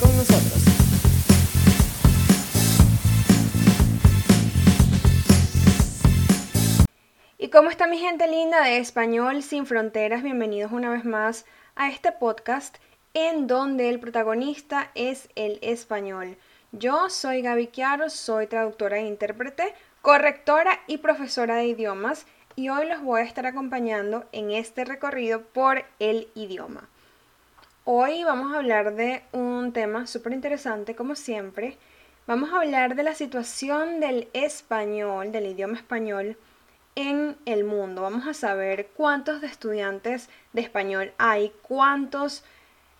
Con 0.00 0.16
nosotros. 0.16 0.64
¿Y 7.38 7.48
cómo 7.48 7.70
está 7.70 7.86
mi 7.86 7.98
gente 7.98 8.28
linda 8.28 8.62
de 8.62 8.78
Español 8.78 9.42
sin 9.42 9.66
Fronteras? 9.66 10.22
Bienvenidos 10.22 10.72
una 10.72 10.90
vez 10.90 11.04
más 11.04 11.46
a 11.74 11.88
este 11.88 12.12
podcast 12.12 12.76
en 13.14 13.46
donde 13.46 13.88
el 13.88 13.98
protagonista 13.98 14.90
es 14.94 15.28
el 15.34 15.58
español. 15.62 16.36
Yo 16.72 17.10
soy 17.10 17.42
Gaby 17.42 17.68
Chiaro, 17.68 18.10
soy 18.10 18.46
traductora 18.46 18.98
e 18.98 19.06
intérprete, 19.06 19.74
correctora 20.02 20.78
y 20.86 20.98
profesora 20.98 21.56
de 21.56 21.66
idiomas 21.66 22.26
y 22.54 22.68
hoy 22.68 22.86
los 22.86 23.02
voy 23.02 23.22
a 23.22 23.24
estar 23.24 23.46
acompañando 23.46 24.26
en 24.32 24.50
este 24.50 24.84
recorrido 24.84 25.42
por 25.42 25.84
el 25.98 26.28
idioma. 26.34 26.88
Hoy 27.90 28.22
vamos 28.22 28.52
a 28.52 28.58
hablar 28.58 28.96
de 28.96 29.22
un 29.32 29.72
tema 29.72 30.06
súper 30.06 30.34
interesante, 30.34 30.94
como 30.94 31.14
siempre. 31.14 31.78
Vamos 32.26 32.52
a 32.52 32.58
hablar 32.58 32.96
de 32.96 33.02
la 33.02 33.14
situación 33.14 33.98
del 33.98 34.28
español, 34.34 35.32
del 35.32 35.46
idioma 35.46 35.78
español 35.78 36.36
en 36.96 37.38
el 37.46 37.64
mundo. 37.64 38.02
Vamos 38.02 38.26
a 38.26 38.34
saber 38.34 38.88
cuántos 38.94 39.42
estudiantes 39.42 40.28
de 40.52 40.60
español 40.60 41.14
hay, 41.16 41.50
cuántos, 41.62 42.44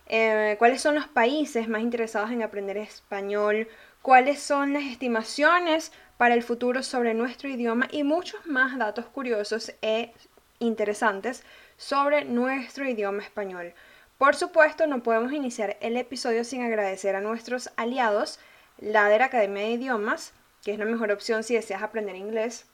eh, 0.07 0.55
cuáles 0.57 0.81
son 0.81 0.95
los 0.95 1.07
países 1.07 1.69
más 1.69 1.83
interesados 1.83 2.31
en 2.31 2.41
aprender 2.41 2.77
español, 2.77 3.67
cuáles 4.01 4.41
son 4.41 4.73
las 4.73 4.85
estimaciones 4.85 5.91
para 6.17 6.33
el 6.33 6.41
futuro 6.41 6.81
sobre 6.81 7.13
nuestro 7.13 7.47
idioma 7.47 7.87
y 7.91 8.01
muchos 8.01 8.43
más 8.47 8.75
datos 8.79 9.05
curiosos 9.05 9.71
e 9.83 10.11
interesantes 10.57 11.43
sobre 11.77 12.25
nuestro 12.25 12.89
idioma 12.89 13.21
español. 13.21 13.75
Por 14.19 14.35
supuesto, 14.35 14.85
no 14.85 15.01
podemos 15.01 15.31
iniciar 15.31 15.77
el 15.79 15.95
episodio 15.95 16.43
sin 16.43 16.61
agradecer 16.61 17.15
a 17.15 17.21
nuestros 17.21 17.71
aliados, 17.77 18.37
la 18.77 19.07
de 19.07 19.17
la 19.17 19.25
Academia 19.25 19.63
de 19.63 19.69
Idiomas, 19.69 20.33
que 20.61 20.73
es 20.73 20.77
la 20.77 20.83
mejor 20.83 21.09
opción 21.13 21.41
si 21.41 21.55
deseas 21.55 21.81
aprender 21.83 22.17
inglés. 22.17 22.65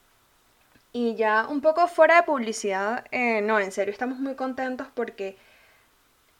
Y 0.91 1.13
ya 1.13 1.45
un 1.47 1.61
poco 1.61 1.87
fuera 1.87 2.15
de 2.15 2.23
publicidad, 2.23 3.05
eh, 3.11 3.41
no, 3.41 3.59
en 3.59 3.71
serio, 3.71 3.91
estamos 3.91 4.17
muy 4.17 4.33
contentos 4.33 4.87
porque 4.95 5.37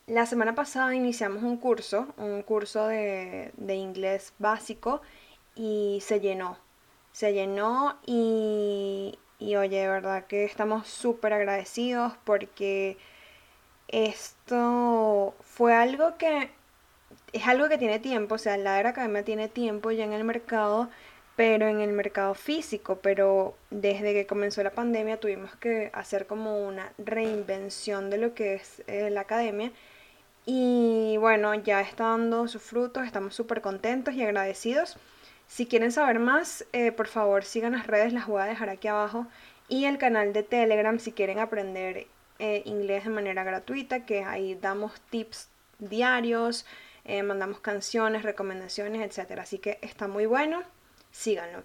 la 0.07 0.25
semana 0.25 0.55
pasada 0.55 0.95
iniciamos 0.95 1.43
un 1.43 1.57
curso, 1.57 2.07
un 2.17 2.41
curso 2.41 2.87
de, 2.87 3.51
de 3.57 3.75
inglés 3.75 4.33
básico 4.39 5.03
y 5.53 5.99
se 6.01 6.19
llenó. 6.19 6.57
Se 7.11 7.31
llenó 7.31 7.99
y, 8.07 9.19
y 9.37 9.55
oye, 9.55 9.81
de 9.81 9.87
verdad 9.87 10.25
que 10.25 10.45
estamos 10.45 10.87
súper 10.87 11.33
agradecidos 11.33 12.13
porque 12.23 12.97
esto 13.87 15.35
fue 15.41 15.73
algo 15.73 16.17
que 16.17 16.51
es 17.33 17.47
algo 17.47 17.69
que 17.69 17.77
tiene 17.77 17.99
tiempo, 17.99 18.35
o 18.35 18.37
sea, 18.37 18.57
la 18.57 18.79
era 18.79 18.91
academia 18.91 19.23
tiene 19.23 19.49
tiempo 19.49 19.91
ya 19.91 20.05
en 20.05 20.13
el 20.13 20.23
mercado, 20.23 20.89
pero 21.35 21.67
en 21.67 21.81
el 21.81 21.91
mercado 21.91 22.33
físico, 22.33 22.99
pero 23.01 23.57
desde 23.69 24.13
que 24.13 24.25
comenzó 24.25 24.63
la 24.63 24.71
pandemia 24.71 25.19
tuvimos 25.19 25.55
que 25.57 25.91
hacer 25.93 26.27
como 26.27 26.65
una 26.65 26.93
reinvención 26.97 28.09
de 28.09 28.17
lo 28.17 28.33
que 28.33 28.55
es 28.55 28.83
eh, 28.87 29.09
la 29.09 29.21
academia 29.21 29.71
y 30.45 31.17
bueno, 31.19 31.53
ya 31.55 31.81
está 31.81 32.05
dando 32.05 32.47
sus 32.47 32.61
frutos, 32.61 33.05
estamos 33.05 33.35
súper 33.35 33.61
contentos 33.61 34.13
y 34.13 34.23
agradecidos. 34.23 34.97
Si 35.47 35.65
quieren 35.65 35.91
saber 35.91 36.19
más, 36.19 36.65
eh, 36.71 36.91
por 36.91 37.07
favor 37.07 37.43
sigan 37.43 37.73
las 37.73 37.87
redes, 37.87 38.13
las 38.13 38.27
voy 38.27 38.41
a 38.41 38.45
dejar 38.45 38.69
aquí 38.69 38.87
abajo 38.87 39.27
y 39.67 39.85
el 39.85 39.97
canal 39.97 40.33
de 40.33 40.43
Telegram 40.43 40.99
si 40.99 41.11
quieren 41.11 41.39
aprender 41.39 42.07
eh, 42.39 42.63
inglés 42.65 43.05
de 43.05 43.09
manera 43.09 43.43
gratuita, 43.43 44.05
que 44.05 44.23
ahí 44.23 44.55
damos 44.55 44.99
tips 45.09 45.49
diarios, 45.79 46.65
eh, 47.05 47.23
mandamos 47.23 47.59
canciones, 47.59 48.23
recomendaciones, 48.23 49.17
etc. 49.17 49.39
Así 49.39 49.59
que 49.59 49.77
está 49.81 50.07
muy 50.07 50.25
bueno, 50.25 50.63
síganlo. 51.11 51.63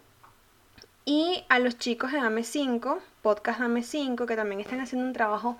Y 1.05 1.44
a 1.49 1.59
los 1.59 1.78
chicos 1.78 2.12
de 2.12 2.19
Dame 2.19 2.44
5, 2.44 3.00
Podcast 3.22 3.61
Dame 3.61 3.83
5, 3.83 4.27
que 4.27 4.37
también 4.37 4.61
están 4.61 4.81
haciendo 4.81 5.06
un 5.06 5.12
trabajo 5.12 5.56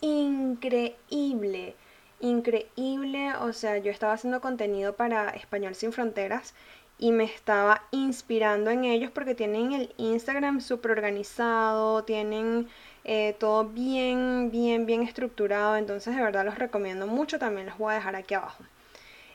increíble, 0.00 1.76
increíble. 2.20 3.34
O 3.36 3.52
sea, 3.52 3.78
yo 3.78 3.90
estaba 3.90 4.14
haciendo 4.14 4.40
contenido 4.40 4.94
para 4.96 5.30
Español 5.30 5.74
Sin 5.74 5.92
Fronteras 5.92 6.54
y 6.98 7.12
me 7.12 7.24
estaba 7.24 7.82
inspirando 7.90 8.70
en 8.70 8.84
ellos 8.84 9.10
porque 9.10 9.34
tienen 9.34 9.72
el 9.72 9.94
Instagram 9.96 10.60
súper 10.60 10.92
organizado, 10.92 12.04
tienen 12.04 12.68
eh, 13.04 13.34
todo 13.38 13.64
bien, 13.64 14.50
bien, 14.50 14.86
bien 14.86 15.02
estructurado. 15.02 15.76
Entonces 15.76 16.14
de 16.14 16.22
verdad 16.22 16.44
los 16.44 16.58
recomiendo 16.58 17.06
mucho. 17.06 17.38
También 17.38 17.66
los 17.66 17.78
voy 17.78 17.92
a 17.92 17.96
dejar 17.96 18.16
aquí 18.16 18.34
abajo. 18.34 18.64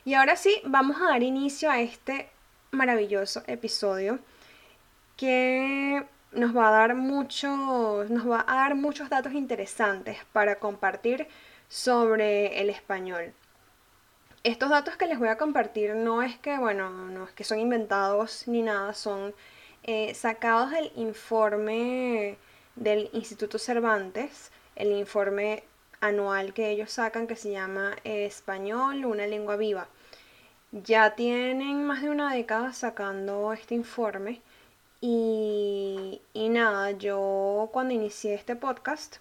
Y 0.06 0.14
ahora 0.14 0.36
sí, 0.36 0.62
vamos 0.66 0.98
a 1.02 1.10
dar 1.12 1.24
inicio 1.24 1.70
a 1.70 1.80
este 1.82 2.30
maravilloso 2.72 3.44
episodio 3.48 4.20
que 5.18 6.06
nos 6.32 6.56
va 6.56 6.70
a 6.70 6.72
dar 6.72 6.96
muchos, 6.96 8.10
nos 8.10 8.30
va 8.30 8.46
a 8.48 8.56
dar 8.56 8.76
muchos 8.76 9.10
datos 9.10 9.34
interesantes 9.34 10.18
para 10.32 10.60
compartir 10.60 11.28
sobre 11.68 12.62
el 12.62 12.70
español. 12.70 13.34
Estos 14.44 14.70
datos 14.70 14.96
que 14.96 15.08
les 15.08 15.20
voy 15.20 15.28
a 15.30 15.38
compartir 15.38 15.96
no 15.96 16.22
es 16.22 16.38
que, 16.38 16.58
bueno, 16.58 16.90
no 16.90 17.26
es 17.26 17.32
que 17.32 17.44
son 17.44 17.60
inventados 17.60 18.48
ni 18.48 18.62
nada, 18.62 18.94
son 18.94 19.34
eh, 19.84 20.14
sacados 20.14 20.72
del 20.72 20.92
informe 20.96 22.38
del 22.78 23.10
Instituto 23.14 23.60
Cervantes, 23.60 24.52
el 24.76 24.92
informe 24.94 25.64
anual 26.00 26.54
que 26.54 26.70
ellos 26.70 26.92
sacan 26.92 27.28
que 27.28 27.36
se 27.36 27.52
llama 27.52 27.96
Español, 28.04 29.06
una 29.06 29.28
lengua 29.28 29.58
viva. 29.58 29.88
Ya 30.72 31.16
tienen 31.16 31.86
más 31.86 32.02
de 32.02 32.10
una 32.10 32.34
década 32.34 32.74
sacando 32.74 33.52
este 33.54 33.76
informe 33.76 34.42
y, 35.02 36.22
y 36.34 36.50
nada, 36.50 36.92
yo 36.92 37.70
cuando 37.72 37.94
inicié 37.94 38.34
este 38.36 38.56
podcast, 38.56 39.18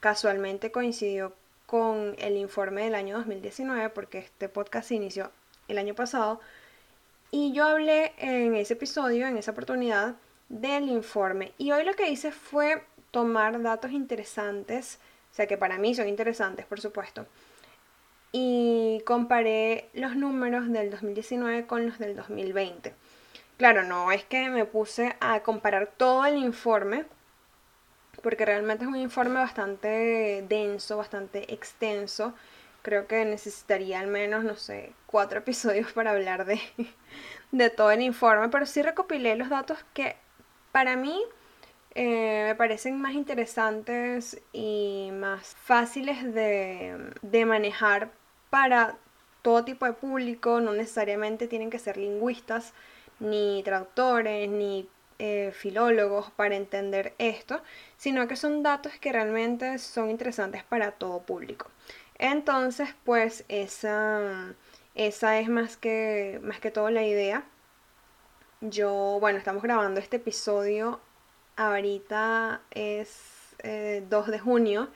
casualmente 0.00 0.72
coincidió 0.72 1.34
con 1.66 2.16
el 2.18 2.36
informe 2.36 2.84
del 2.84 2.94
año 2.94 3.18
2019, 3.18 3.90
porque 3.90 4.18
este 4.18 4.48
podcast 4.48 4.88
se 4.88 4.96
inició 4.96 5.30
el 5.68 5.78
año 5.78 5.94
pasado, 5.94 6.40
y 7.30 7.52
yo 7.52 7.64
hablé 7.64 8.12
en 8.18 8.56
ese 8.56 8.72
episodio, 8.74 9.28
en 9.28 9.36
esa 9.36 9.52
oportunidad, 9.52 10.16
del 10.50 10.88
informe. 10.88 11.54
Y 11.56 11.72
hoy 11.72 11.84
lo 11.84 11.94
que 11.94 12.10
hice 12.10 12.32
fue 12.32 12.82
tomar 13.10 13.62
datos 13.62 13.92
interesantes, 13.92 14.98
o 15.32 15.34
sea 15.34 15.46
que 15.46 15.56
para 15.56 15.78
mí 15.78 15.94
son 15.94 16.08
interesantes, 16.08 16.66
por 16.66 16.80
supuesto, 16.80 17.26
y 18.32 19.02
comparé 19.06 19.88
los 19.94 20.14
números 20.16 20.70
del 20.70 20.90
2019 20.90 21.66
con 21.66 21.86
los 21.86 21.98
del 21.98 22.14
2020. 22.14 22.94
Claro, 23.56 23.84
no 23.84 24.10
es 24.12 24.24
que 24.24 24.48
me 24.48 24.64
puse 24.64 25.16
a 25.20 25.40
comparar 25.40 25.86
todo 25.96 26.26
el 26.26 26.36
informe, 26.36 27.04
porque 28.22 28.44
realmente 28.44 28.84
es 28.84 28.88
un 28.90 28.96
informe 28.96 29.34
bastante 29.34 30.44
denso, 30.48 30.96
bastante 30.96 31.52
extenso. 31.52 32.34
Creo 32.82 33.06
que 33.06 33.24
necesitaría 33.24 34.00
al 34.00 34.06
menos, 34.06 34.44
no 34.44 34.56
sé, 34.56 34.94
cuatro 35.06 35.38
episodios 35.40 35.92
para 35.92 36.12
hablar 36.12 36.44
de, 36.44 36.60
de 37.52 37.70
todo 37.70 37.90
el 37.90 38.02
informe, 38.02 38.48
pero 38.48 38.66
sí 38.66 38.82
recopilé 38.82 39.36
los 39.36 39.48
datos 39.48 39.78
que 39.94 40.16
para 40.72 40.96
mí 40.96 41.20
eh, 41.94 42.44
me 42.48 42.54
parecen 42.54 43.00
más 43.00 43.14
interesantes 43.14 44.40
y 44.52 45.10
más 45.12 45.54
fáciles 45.56 46.32
de, 46.34 47.12
de 47.22 47.46
manejar 47.46 48.10
para 48.50 48.96
todo 49.42 49.64
tipo 49.64 49.86
de 49.86 49.92
público, 49.94 50.60
no 50.60 50.72
necesariamente 50.72 51.48
tienen 51.48 51.70
que 51.70 51.78
ser 51.78 51.96
lingüistas, 51.96 52.72
ni 53.18 53.62
traductores, 53.64 54.48
ni 54.48 54.88
eh, 55.18 55.52
filólogos 55.52 56.30
para 56.30 56.56
entender 56.56 57.14
esto, 57.18 57.62
sino 57.96 58.26
que 58.26 58.36
son 58.36 58.62
datos 58.62 58.92
que 59.00 59.12
realmente 59.12 59.78
son 59.78 60.10
interesantes 60.10 60.64
para 60.64 60.92
todo 60.92 61.20
público. 61.20 61.70
Entonces, 62.18 62.94
pues 63.04 63.44
esa, 63.48 64.54
esa 64.94 65.38
es 65.38 65.48
más 65.48 65.76
que, 65.76 66.40
más 66.42 66.60
que 66.60 66.70
todo 66.70 66.90
la 66.90 67.02
idea 67.04 67.44
yo, 68.60 69.18
bueno, 69.20 69.38
estamos 69.38 69.62
grabando 69.62 70.00
este 70.00 70.16
episodio. 70.16 71.00
Ahorita 71.56 72.60
es 72.70 73.54
2 73.62 73.64
eh, 73.64 74.04
de 74.10 74.38
junio. 74.38 74.88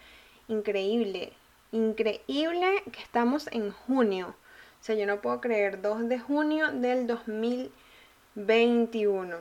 Increíble. 0.48 1.32
Increíble 1.72 2.82
que 2.92 3.00
estamos 3.00 3.48
en 3.52 3.70
junio. 3.70 4.34
O 4.80 4.84
sea, 4.84 4.94
yo 4.94 5.06
no 5.06 5.20
puedo 5.20 5.40
creer 5.40 5.80
2 5.80 6.08
de 6.08 6.18
junio 6.18 6.70
del 6.72 7.06
2021. 7.06 9.36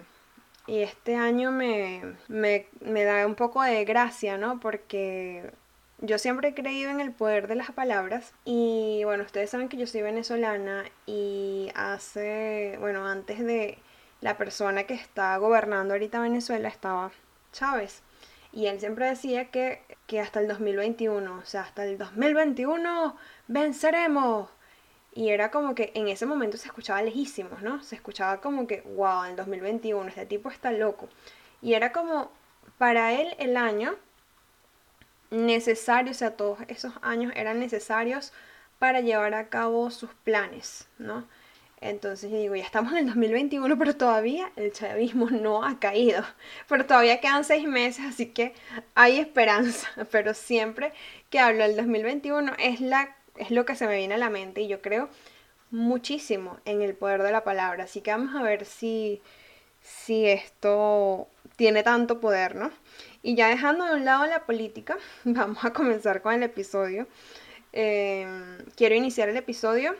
Y 0.67 0.79
este 0.79 1.17
año 1.17 1.51
me, 1.51 2.15
me, 2.29 2.67
me 2.79 3.03
da 3.03 3.27
un 3.27 3.35
poco 3.35 3.61
de 3.61 3.83
gracia, 3.83 4.37
¿no? 4.37 4.61
Porque 4.61 5.51
yo 5.99 6.17
siempre 6.17 6.49
he 6.49 6.53
creído 6.53 6.91
en 6.91 7.01
el 7.01 7.11
poder 7.11 7.47
de 7.47 7.55
las 7.55 7.71
palabras 7.71 8.33
y 8.45 9.01
bueno, 9.03 9.23
ustedes 9.23 9.49
saben 9.49 9.69
que 9.69 9.77
yo 9.77 9.87
soy 9.87 10.01
venezolana 10.01 10.85
y 11.05 11.69
hace, 11.75 12.77
bueno, 12.79 13.07
antes 13.07 13.39
de 13.39 13.77
la 14.23 14.37
persona 14.37 14.85
que 14.85 14.93
está 14.93 15.35
gobernando 15.35 15.93
ahorita 15.93 16.21
Venezuela 16.21 16.69
estaba 16.69 17.11
Chávez. 17.51 18.01
Y 18.53 18.67
él 18.67 18.79
siempre 18.79 19.07
decía 19.07 19.51
que, 19.51 19.81
que 20.07 20.21
hasta 20.21 20.39
el 20.39 20.47
2021, 20.47 21.39
o 21.39 21.45
sea, 21.45 21.63
hasta 21.63 21.83
el 21.83 21.97
2021 21.97 23.17
venceremos. 23.49 24.49
Y 25.13 25.29
era 25.29 25.51
como 25.51 25.75
que 25.75 25.91
en 25.93 26.07
ese 26.07 26.25
momento 26.25 26.55
se 26.55 26.67
escuchaba 26.67 27.01
lejísimos, 27.01 27.61
¿no? 27.63 27.83
Se 27.83 27.95
escuchaba 27.95 28.39
como 28.39 28.65
que, 28.65 28.81
wow, 28.95 29.25
en 29.25 29.35
2021 29.35 30.07
este 30.07 30.25
tipo 30.25 30.49
está 30.49 30.71
loco. 30.71 31.09
Y 31.61 31.73
era 31.73 31.91
como, 31.91 32.31
para 32.77 33.11
él 33.11 33.35
el 33.39 33.57
año 33.57 33.93
necesario, 35.31 36.11
o 36.11 36.15
sea, 36.15 36.37
todos 36.37 36.59
esos 36.69 36.93
años 37.01 37.33
eran 37.35 37.59
necesarios 37.59 38.31
para 38.79 39.01
llevar 39.01 39.33
a 39.33 39.49
cabo 39.49 39.91
sus 39.91 40.13
planes, 40.23 40.87
¿no? 40.97 41.27
Entonces 41.83 42.31
yo 42.31 42.37
digo, 42.37 42.55
ya 42.55 42.63
estamos 42.63 42.93
en 42.93 42.99
el 42.99 43.05
2021, 43.07 43.77
pero 43.77 43.97
todavía 43.97 44.49
el 44.55 44.71
chavismo 44.71 45.29
no 45.29 45.65
ha 45.65 45.79
caído. 45.79 46.23
Pero 46.69 46.85
todavía 46.85 47.19
quedan 47.19 47.43
seis 47.43 47.67
meses, 47.67 48.05
así 48.05 48.27
que 48.27 48.53
hay 48.95 49.19
esperanza. 49.19 49.89
Pero 50.11 50.33
siempre 50.33 50.93
que 51.29 51.39
hablo 51.39 51.63
del 51.63 51.75
2021 51.75 52.53
es, 52.57 52.79
la, 52.79 53.15
es 53.35 53.51
lo 53.51 53.65
que 53.65 53.75
se 53.75 53.85
me 53.85 53.97
viene 53.97 54.13
a 54.13 54.17
la 54.17 54.29
mente 54.29 54.61
y 54.61 54.69
yo 54.69 54.81
creo 54.81 55.09
muchísimo 55.71 56.57
en 56.63 56.81
el 56.81 56.95
poder 56.95 57.21
de 57.21 57.31
la 57.33 57.43
palabra. 57.43 57.83
Así 57.83 57.99
que 57.99 58.11
vamos 58.11 58.33
a 58.33 58.43
ver 58.43 58.63
si, 58.63 59.21
si 59.81 60.25
esto 60.27 61.27
tiene 61.57 61.83
tanto 61.83 62.21
poder, 62.21 62.55
¿no? 62.55 62.71
Y 63.23 63.35
ya 63.35 63.49
dejando 63.49 63.83
de 63.85 63.95
un 63.95 64.05
lado 64.05 64.25
la 64.25 64.45
política, 64.45 64.97
vamos 65.25 65.65
a 65.65 65.73
comenzar 65.73 66.21
con 66.21 66.33
el 66.33 66.43
episodio. 66.43 67.07
Eh, 67.73 68.25
quiero 68.77 68.95
iniciar 68.95 69.27
el 69.27 69.35
episodio 69.35 69.95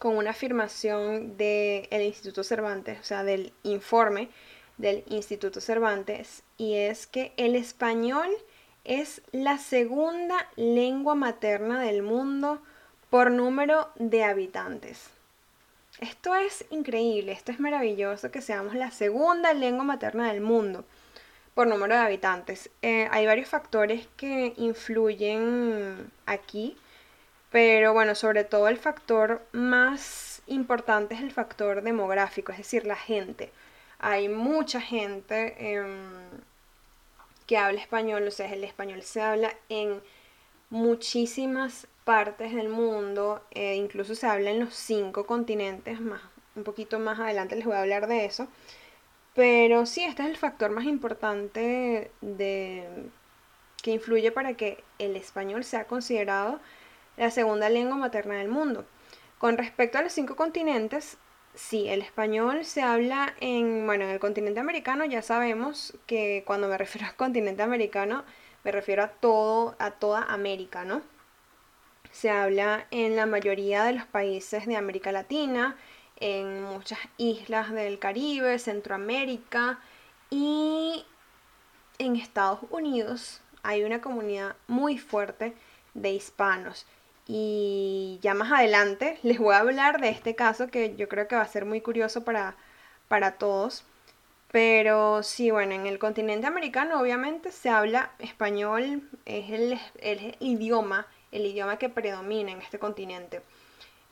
con 0.00 0.16
una 0.16 0.30
afirmación 0.30 1.36
del 1.36 1.86
Instituto 1.92 2.42
Cervantes, 2.42 2.98
o 3.00 3.04
sea, 3.04 3.22
del 3.22 3.52
informe 3.64 4.30
del 4.78 5.04
Instituto 5.08 5.60
Cervantes, 5.60 6.42
y 6.56 6.76
es 6.76 7.06
que 7.06 7.34
el 7.36 7.54
español 7.54 8.30
es 8.84 9.20
la 9.30 9.58
segunda 9.58 10.48
lengua 10.56 11.14
materna 11.14 11.82
del 11.82 12.02
mundo 12.02 12.62
por 13.10 13.30
número 13.30 13.90
de 13.96 14.24
habitantes. 14.24 15.10
Esto 16.00 16.34
es 16.34 16.64
increíble, 16.70 17.32
esto 17.32 17.52
es 17.52 17.60
maravilloso 17.60 18.30
que 18.30 18.40
seamos 18.40 18.74
la 18.74 18.90
segunda 18.90 19.52
lengua 19.52 19.84
materna 19.84 20.32
del 20.32 20.40
mundo 20.40 20.86
por 21.52 21.66
número 21.66 21.94
de 21.94 22.00
habitantes. 22.00 22.70
Eh, 22.80 23.06
hay 23.10 23.26
varios 23.26 23.50
factores 23.50 24.08
que 24.16 24.54
influyen 24.56 26.10
aquí 26.24 26.74
pero 27.50 27.92
bueno, 27.92 28.14
sobre 28.14 28.44
todo 28.44 28.68
el 28.68 28.78
factor 28.78 29.42
más 29.52 30.42
importante 30.46 31.14
es 31.14 31.20
el 31.20 31.32
factor 31.32 31.82
demográfico, 31.82 32.52
es 32.52 32.58
decir, 32.58 32.86
la 32.86 32.96
gente. 32.96 33.50
Hay 33.98 34.28
mucha 34.28 34.80
gente 34.80 35.54
em, 35.58 36.10
que 37.46 37.58
habla 37.58 37.80
español, 37.80 38.26
o 38.26 38.30
sea, 38.30 38.52
el 38.52 38.64
español 38.64 39.02
se 39.02 39.20
habla 39.20 39.54
en 39.68 40.00
muchísimas 40.70 41.88
partes 42.04 42.54
del 42.54 42.68
mundo, 42.68 43.42
e 43.50 43.74
incluso 43.74 44.14
se 44.14 44.26
habla 44.26 44.50
en 44.50 44.60
los 44.60 44.74
cinco 44.74 45.26
continentes, 45.26 46.00
más, 46.00 46.22
un 46.56 46.64
poquito 46.64 46.98
más 46.98 47.18
adelante 47.18 47.56
les 47.56 47.64
voy 47.66 47.74
a 47.74 47.82
hablar 47.82 48.06
de 48.06 48.24
eso. 48.24 48.48
Pero 49.34 49.86
sí, 49.86 50.04
este 50.04 50.22
es 50.22 50.28
el 50.28 50.36
factor 50.36 50.70
más 50.70 50.84
importante 50.84 52.10
de, 52.20 52.88
que 53.82 53.92
influye 53.92 54.32
para 54.32 54.54
que 54.54 54.82
el 54.98 55.16
español 55.16 55.64
sea 55.64 55.86
considerado 55.86 56.60
la 57.20 57.30
segunda 57.30 57.68
lengua 57.68 57.98
materna 57.98 58.38
del 58.38 58.48
mundo. 58.48 58.86
Con 59.36 59.58
respecto 59.58 59.98
a 59.98 60.02
los 60.02 60.12
cinco 60.12 60.36
continentes, 60.36 61.18
sí, 61.54 61.86
el 61.86 62.00
español 62.00 62.64
se 62.64 62.80
habla 62.80 63.34
en, 63.40 63.84
bueno, 63.84 64.04
en 64.04 64.10
el 64.10 64.18
continente 64.18 64.58
americano 64.58 65.04
ya 65.04 65.20
sabemos 65.20 65.92
que 66.06 66.44
cuando 66.46 66.66
me 66.66 66.78
refiero 66.84 67.06
al 67.06 67.16
continente 67.16 67.62
americano 67.62 68.24
me 68.64 68.72
refiero 68.72 69.02
a 69.02 69.08
todo, 69.08 69.76
a 69.78 69.90
toda 69.90 70.22
América, 70.22 70.86
¿no? 70.86 71.02
Se 72.10 72.30
habla 72.30 72.86
en 72.90 73.16
la 73.16 73.26
mayoría 73.26 73.84
de 73.84 73.92
los 73.92 74.06
países 74.06 74.66
de 74.66 74.76
América 74.76 75.12
Latina, 75.12 75.76
en 76.20 76.62
muchas 76.62 77.00
islas 77.18 77.70
del 77.70 77.98
Caribe, 77.98 78.58
Centroamérica 78.58 79.78
y 80.30 81.04
en 81.98 82.16
Estados 82.16 82.60
Unidos 82.70 83.42
hay 83.62 83.84
una 83.84 84.00
comunidad 84.00 84.56
muy 84.68 84.96
fuerte 84.96 85.54
de 85.92 86.12
hispanos. 86.12 86.86
Y 87.32 88.18
ya 88.22 88.34
más 88.34 88.50
adelante 88.50 89.16
les 89.22 89.38
voy 89.38 89.54
a 89.54 89.58
hablar 89.58 90.00
de 90.00 90.08
este 90.08 90.34
caso 90.34 90.66
que 90.66 90.96
yo 90.96 91.08
creo 91.08 91.28
que 91.28 91.36
va 91.36 91.42
a 91.42 91.46
ser 91.46 91.64
muy 91.64 91.80
curioso 91.80 92.24
para, 92.24 92.56
para 93.06 93.38
todos. 93.38 93.84
Pero 94.50 95.22
sí, 95.22 95.52
bueno, 95.52 95.74
en 95.74 95.86
el 95.86 96.00
continente 96.00 96.48
americano 96.48 97.00
obviamente 97.00 97.52
se 97.52 97.68
habla 97.68 98.10
español, 98.18 99.08
es 99.26 99.50
el, 99.50 100.34
idioma, 100.40 101.06
el 101.30 101.46
idioma 101.46 101.78
que 101.78 101.88
predomina 101.88 102.50
en 102.50 102.60
este 102.62 102.80
continente. 102.80 103.42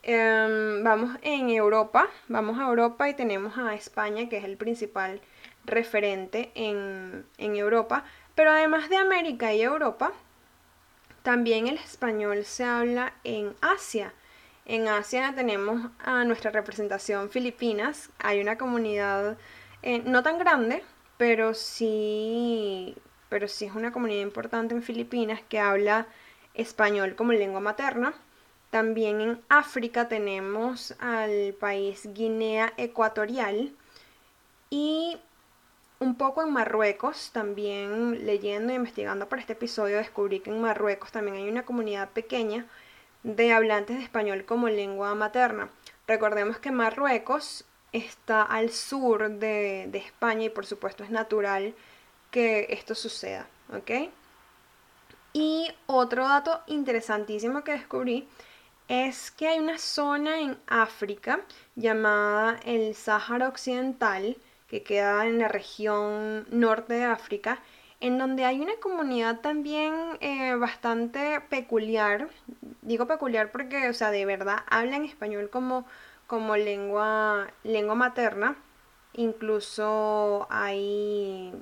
Em, 0.05 0.85
vamos 0.85 1.19
en 1.23 1.51
Europa, 1.51 2.09
vamos 2.29 2.61
a 2.61 2.69
Europa 2.69 3.09
y 3.09 3.15
tenemos 3.15 3.59
a 3.59 3.75
España, 3.75 4.29
que 4.29 4.37
es 4.37 4.45
el 4.45 4.57
principal 4.57 5.21
referente 5.65 6.53
en, 6.55 7.27
en 7.37 7.57
Europa. 7.57 8.05
Pero 8.37 8.53
además 8.53 8.89
de 8.89 8.97
América 8.97 9.53
y 9.53 9.63
Europa, 9.63 10.13
también 11.29 11.67
el 11.67 11.77
español 11.77 12.47
se 12.47 12.65
habla 12.65 13.13
en 13.23 13.55
Asia. 13.61 14.15
En 14.65 14.89
Asia 14.89 15.35
tenemos 15.37 15.91
a 15.99 16.25
nuestra 16.25 16.51
representación 16.51 17.29
Filipinas. 17.29 18.09
Hay 18.19 18.41
una 18.41 18.57
comunidad 18.57 19.37
eh, 19.83 20.01
no 20.07 20.23
tan 20.23 20.39
grande, 20.39 20.83
pero 21.19 21.53
sí, 21.53 22.97
pero 23.29 23.47
sí 23.47 23.67
es 23.67 23.75
una 23.75 23.93
comunidad 23.93 24.23
importante 24.23 24.75
en 24.75 24.83
Filipinas 24.83 25.43
que 25.51 25.59
habla 25.61 26.07
español 26.55 27.15
como 27.15 27.35
lengua 27.35 27.61
materna. 27.61 28.15
También 28.71 29.21
en 29.21 29.39
África 29.51 30.09
tenemos 30.09 30.95
al 30.99 31.55
país 31.61 32.09
Guinea 32.15 32.73
Ecuatorial 32.79 33.75
y 34.71 35.19
un 36.01 36.15
poco 36.17 36.43
en 36.43 36.53
Marruecos, 36.53 37.31
también 37.33 38.25
leyendo 38.27 38.73
e 38.73 38.77
investigando 38.77 39.29
para 39.29 39.41
este 39.41 39.55
episodio, 39.55 39.97
descubrí 39.97 40.41
que 40.41 40.51
en 40.51 40.61
Marruecos 40.61 41.11
también 41.13 41.37
hay 41.37 41.49
una 41.49 41.65
comunidad 41.65 42.11
pequeña 42.11 42.67
de 43.23 43.53
hablantes 43.53 43.97
de 43.99 44.05
español 44.05 44.45
como 44.45 44.69
lengua 44.69 45.15
materna. 45.15 45.71
Recordemos 46.07 46.59
que 46.59 46.71
Marruecos 46.71 47.65
está 47.93 48.43
al 48.43 48.71
sur 48.71 49.29
de, 49.31 49.91
España 49.95 50.47
y 50.47 50.51
por 50.51 50.67
supuesto 50.67 51.05
es 51.05 51.11
natural 51.11 51.75
que 52.31 52.67
esto 52.71 52.95
suceda, 52.95 53.47
¿ok? 53.73 54.11
Y 55.33 55.69
otro 55.87 56.27
dato 56.29 56.63
interesantísimo 56.67 57.65
que 57.65 57.73
descubrí 57.73 58.29
es 58.89 59.31
que 59.31 59.49
hay 59.49 59.59
una 59.59 59.79
zona 59.79 60.41
en 60.41 60.59
África 60.67 61.41
llamada 61.77 62.59
el 62.65 62.95
Sáhara 62.95 63.49
Occidental, 63.49 64.37
que 64.69 64.83
queda 64.83 65.27
en 65.27 65.39
la 65.39 65.49
región 65.49 66.47
norte 66.51 66.95
de 66.95 67.05
África, 67.05 67.61
en 68.01 68.19
donde 68.19 68.45
hay 68.45 68.61
una 68.61 68.77
comunidad 68.81 69.41
también 69.41 69.95
eh, 70.21 70.55
bastante 70.55 71.41
peculiar. 71.49 72.29
Digo 72.83 73.07
peculiar 73.07 73.51
porque, 73.51 73.89
o 73.89 73.95
sea, 73.95 74.11
de 74.11 74.25
verdad 74.25 74.59
hablan 74.69 75.05
español 75.05 75.51
como, 75.51 75.87
como 76.27 76.57
lengua, 76.57 77.49
lengua 77.65 77.95
materna. 77.95 78.57
Incluso 79.15 80.47
hay, 80.51 81.53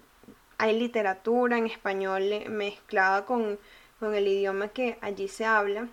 hay 0.59 0.79
literatura 0.79 1.57
en 1.59 1.67
español 1.67 2.23
mezclada 2.51 3.25
con, 3.25 3.59
con 4.01 4.15
el 4.15 4.29
idioma 4.29 4.69
que 4.69 4.99
allí 5.01 5.29
se 5.29 5.47
habla. 5.47 5.89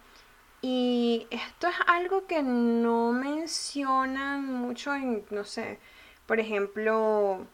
Y 0.62 1.27
esto 1.29 1.67
es 1.67 1.75
algo 1.88 2.25
que 2.25 2.41
no 2.41 3.12
mencionan 3.12 4.46
mucho 4.46 4.93
en, 4.93 5.25
no 5.29 5.43
sé, 5.43 5.79
por 6.27 6.39
ejemplo, 6.39 7.46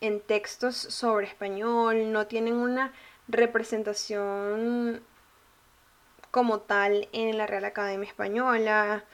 en 0.00 0.20
textos 0.20 0.76
sobre 0.76 1.26
español, 1.26 2.12
no 2.12 2.26
tienen 2.26 2.54
una 2.54 2.92
representación 3.28 5.02
como 6.30 6.60
tal 6.60 7.08
en 7.12 7.36
la 7.36 7.46
Real 7.46 7.64
Academia 7.64 8.08
Española 8.08 9.04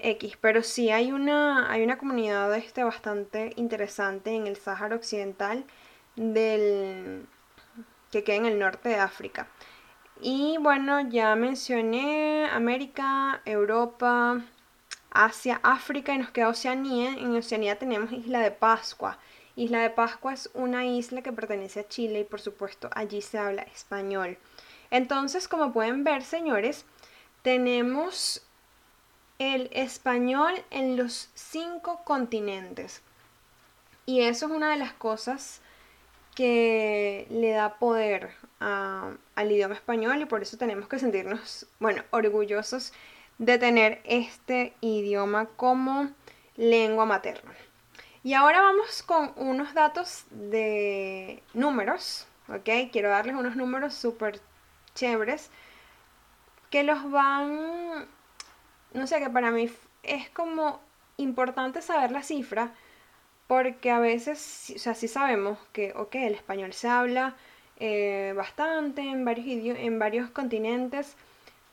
X, 0.00 0.36
pero 0.40 0.62
sí 0.62 0.90
hay 0.90 1.12
una, 1.12 1.70
hay 1.70 1.82
una 1.82 1.98
comunidad 1.98 2.54
este, 2.56 2.84
bastante 2.84 3.52
interesante 3.56 4.34
en 4.34 4.46
el 4.46 4.56
Sáhara 4.56 4.96
Occidental 4.96 5.64
del, 6.16 7.26
que 8.10 8.24
queda 8.24 8.36
en 8.36 8.46
el 8.46 8.58
norte 8.58 8.90
de 8.90 8.96
África. 8.96 9.48
Y 10.20 10.56
bueno, 10.60 11.00
ya 11.08 11.34
mencioné 11.36 12.48
América, 12.50 13.40
Europa, 13.44 14.40
Asia, 15.18 15.58
África 15.64 16.14
y 16.14 16.18
nos 16.18 16.30
queda 16.30 16.48
Oceanía. 16.48 17.10
En 17.14 17.34
Oceanía 17.36 17.76
tenemos 17.76 18.12
Isla 18.12 18.38
de 18.38 18.52
Pascua. 18.52 19.18
Isla 19.56 19.80
de 19.80 19.90
Pascua 19.90 20.32
es 20.32 20.48
una 20.54 20.86
isla 20.86 21.22
que 21.22 21.32
pertenece 21.32 21.80
a 21.80 21.88
Chile 21.88 22.20
y 22.20 22.24
por 22.24 22.40
supuesto 22.40 22.88
allí 22.94 23.20
se 23.20 23.36
habla 23.36 23.62
español. 23.62 24.38
Entonces, 24.92 25.48
como 25.48 25.72
pueden 25.72 26.04
ver, 26.04 26.22
señores, 26.22 26.84
tenemos 27.42 28.46
el 29.40 29.68
español 29.72 30.54
en 30.70 30.96
los 30.96 31.30
cinco 31.34 32.02
continentes. 32.04 33.02
Y 34.06 34.20
eso 34.20 34.46
es 34.46 34.52
una 34.52 34.70
de 34.70 34.76
las 34.76 34.92
cosas 34.92 35.60
que 36.36 37.26
le 37.30 37.50
da 37.50 37.80
poder 37.80 38.30
al 38.60 39.50
idioma 39.50 39.74
español 39.74 40.22
y 40.22 40.26
por 40.26 40.42
eso 40.42 40.56
tenemos 40.56 40.86
que 40.86 41.00
sentirnos, 41.00 41.66
bueno, 41.80 42.04
orgullosos 42.10 42.92
de 43.38 43.58
tener 43.58 44.00
este 44.04 44.74
idioma 44.80 45.46
como 45.56 46.10
lengua 46.56 47.06
materna. 47.06 47.52
Y 48.22 48.34
ahora 48.34 48.60
vamos 48.60 49.02
con 49.02 49.32
unos 49.36 49.74
datos 49.74 50.26
de 50.30 51.42
números, 51.54 52.26
¿ok? 52.48 52.90
Quiero 52.92 53.08
darles 53.08 53.36
unos 53.36 53.56
números 53.56 53.94
súper 53.94 54.40
chéveres 54.94 55.50
que 56.70 56.82
los 56.82 57.10
van, 57.10 58.08
no 58.92 59.06
sé, 59.06 59.20
que 59.20 59.30
para 59.30 59.50
mí 59.50 59.70
es 60.02 60.28
como 60.30 60.80
importante 61.16 61.80
saber 61.80 62.10
la 62.10 62.22
cifra 62.22 62.74
porque 63.46 63.90
a 63.90 63.98
veces, 63.98 64.72
o 64.76 64.78
sea, 64.78 64.94
sí 64.94 65.08
sabemos 65.08 65.58
que, 65.72 65.92
ok, 65.94 66.16
el 66.16 66.34
español 66.34 66.72
se 66.74 66.88
habla 66.88 67.34
eh, 67.78 68.34
bastante 68.36 69.02
en 69.02 69.24
varios, 69.24 69.78
en 69.78 69.98
varios 69.98 70.30
continentes, 70.30 71.16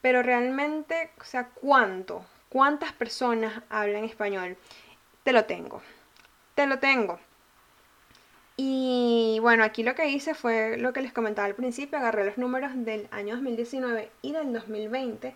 pero 0.06 0.22
realmente, 0.22 1.10
o 1.20 1.24
sea, 1.24 1.48
¿cuánto? 1.48 2.24
¿Cuántas 2.48 2.92
personas 2.92 3.64
hablan 3.68 4.04
español? 4.04 4.56
Te 5.24 5.32
lo 5.32 5.46
tengo, 5.46 5.82
te 6.54 6.64
lo 6.68 6.78
tengo. 6.78 7.18
Y 8.56 9.38
bueno, 9.40 9.64
aquí 9.64 9.82
lo 9.82 9.96
que 9.96 10.08
hice 10.08 10.34
fue 10.34 10.76
lo 10.76 10.92
que 10.92 11.02
les 11.02 11.12
comentaba 11.12 11.46
al 11.46 11.56
principio, 11.56 11.98
agarré 11.98 12.24
los 12.24 12.38
números 12.38 12.70
del 12.76 13.08
año 13.10 13.34
2019 13.34 14.12
y 14.22 14.30
del 14.30 14.52
2020 14.52 15.34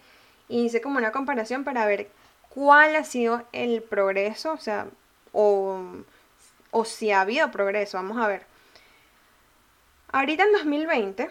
y 0.48 0.66
hice 0.66 0.80
como 0.80 0.98
una 0.98 1.10
comparación 1.10 1.64
para 1.64 1.84
ver 1.84 2.08
cuál 2.48 2.94
ha 2.94 3.02
sido 3.02 3.42
el 3.50 3.82
progreso, 3.82 4.52
o 4.52 4.58
sea, 4.58 4.86
o, 5.32 6.04
si 6.84 7.10
ha 7.10 7.22
habido 7.22 7.50
progreso, 7.50 7.96
vamos 7.96 8.18
a 8.18 8.28
ver. 8.28 8.46
Ahorita 10.12 10.44
en 10.44 10.52
2020 10.52 11.28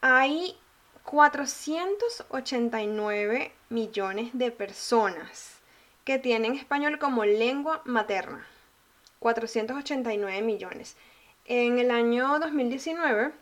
hay 0.00 0.56
489 1.04 3.52
millones 3.68 4.30
de 4.32 4.50
personas 4.50 5.60
que 6.04 6.18
tienen 6.18 6.54
español 6.54 6.98
como 6.98 7.24
lengua 7.24 7.82
materna. 7.84 8.46
489 9.18 10.42
millones. 10.42 10.96
En 11.44 11.78
el 11.78 11.90
año 11.90 12.38
2019 12.38 13.32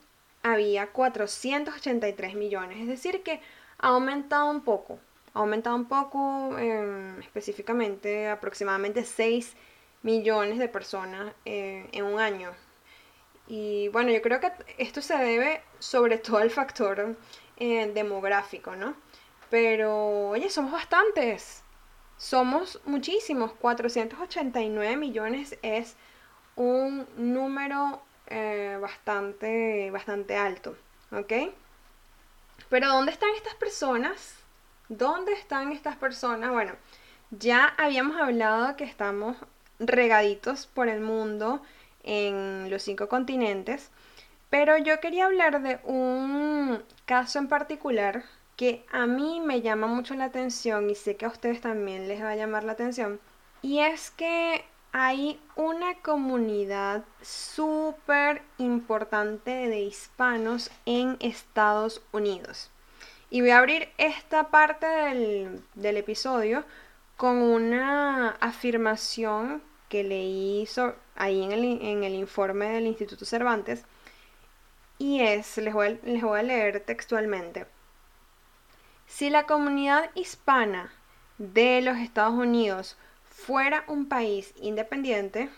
había 0.42 0.88
483 0.88 2.35
millones, 2.35 2.81
es 2.81 2.88
decir 2.88 3.23
que 3.23 3.40
ha 3.78 3.88
aumentado 3.88 4.50
un 4.50 4.62
poco, 4.62 4.99
ha 5.33 5.38
aumentado 5.38 5.76
un 5.76 5.87
poco 5.87 6.59
em, 6.59 7.21
específicamente 7.21 8.28
aproximadamente 8.28 9.04
6 9.04 9.54
millones 10.02 10.59
de 10.59 10.69
personas 10.69 11.33
eh, 11.45 11.88
en 11.92 12.04
un 12.04 12.19
año. 12.19 12.50
Y 13.47 13.88
bueno, 13.88 14.11
yo 14.11 14.23
creo 14.23 14.40
que 14.40 14.52
esto 14.78 15.00
se 15.00 15.16
debe 15.16 15.62
sobre 15.78 16.19
todo 16.19 16.38
al 16.38 16.50
factor 16.50 17.16
eh, 17.56 17.90
demográfico, 17.92 18.76
¿no? 18.76 18.94
Pero, 19.50 20.30
oye, 20.30 20.49
somos 20.50 20.73
bastantes. 20.73 21.62
Somos 22.16 22.80
muchísimos. 22.85 23.52
489 23.52 24.97
millones 24.97 25.59
es 25.62 25.97
un 26.56 27.06
número 27.16 28.02
eh, 28.28 28.78
bastante, 28.80 29.90
bastante 29.90 30.37
alto, 30.37 30.76
¿ok? 31.11 31.32
Pero 32.68 32.88
¿dónde 32.88 33.12
están 33.12 33.30
estas 33.37 33.54
personas? 33.54 34.37
¿Dónde 34.88 35.32
están 35.32 35.73
estas 35.73 35.97
personas? 35.97 36.50
Bueno, 36.50 36.73
ya 37.30 37.75
habíamos 37.78 38.21
hablado 38.21 38.76
que 38.76 38.85
estamos 38.85 39.37
regaditos 39.78 40.66
por 40.66 40.88
el 40.88 41.00
mundo 41.00 41.62
en 42.02 42.71
los 42.71 42.82
cinco 42.82 43.09
continentes, 43.09 43.90
pero 44.52 44.76
yo 44.76 45.00
quería 45.00 45.25
hablar 45.25 45.62
de 45.62 45.80
un 45.82 46.85
caso 47.06 47.38
en 47.38 47.49
particular 47.49 48.23
que 48.54 48.85
a 48.92 49.06
mí 49.06 49.40
me 49.40 49.62
llama 49.62 49.87
mucho 49.87 50.14
la 50.14 50.26
atención 50.26 50.90
y 50.90 50.94
sé 50.94 51.16
que 51.16 51.25
a 51.25 51.30
ustedes 51.30 51.62
también 51.62 52.06
les 52.06 52.23
va 52.23 52.32
a 52.32 52.37
llamar 52.37 52.62
la 52.62 52.73
atención, 52.73 53.18
y 53.62 53.78
es 53.78 54.11
que 54.11 54.62
hay 54.92 55.40
una 55.56 55.94
comunidad 56.02 57.02
súper 57.23 58.42
importante 58.59 59.50
de 59.71 59.80
hispanos 59.80 60.71
en 60.85 61.16
Estados 61.21 62.02
Unidos. 62.12 62.71
Y 63.30 63.40
voy 63.40 63.52
a 63.52 63.59
abrir 63.59 63.88
esta 63.97 64.50
parte 64.50 64.87
del, 64.87 65.64
del 65.73 65.97
episodio 65.97 66.66
con 67.16 67.38
una 67.38 68.32
afirmación 68.32 69.62
que 69.88 70.04
leí 70.04 70.68
ahí 71.16 71.42
en 71.42 71.52
el, 71.52 71.64
en 71.64 72.04
el, 72.04 72.14
informe 72.14 72.68
del 72.68 72.87
Instituto 72.87 73.25
Cervantes. 73.25 73.87
Y 75.02 75.21
es, 75.21 75.56
les 75.56 75.75
voy, 75.75 75.99
les 76.04 76.23
voy 76.23 76.38
a 76.38 76.44
leer 76.44 76.78
textualmente. 76.78 77.66
Si 79.09 79.30
la 79.30 79.47
comunidad 79.47 80.09
hispana 80.14 80.92
de 81.38 81.82
los 81.82 81.97
Estados 81.97 82.35
Unidos 82.35 82.97
fuera 83.28 83.82
un 83.88 84.09
país 84.09 84.54
independiente, 84.61 85.50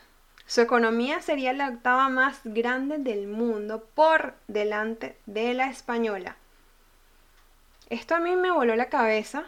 su 0.47 0.63
economía 0.63 1.21
sería 1.21 1.53
la 1.53 1.69
octava 1.69 2.09
más 2.09 2.41
grande 2.43 2.97
del 2.97 3.27
mundo 3.27 3.87
por 3.95 4.33
delante 4.49 5.19
de 5.27 5.53
la 5.53 5.67
española. 5.67 6.39
Esto 7.91 8.15
a 8.15 8.21
mí 8.21 8.37
me 8.37 8.51
voló 8.51 8.75
la 8.77 8.89
cabeza 8.89 9.45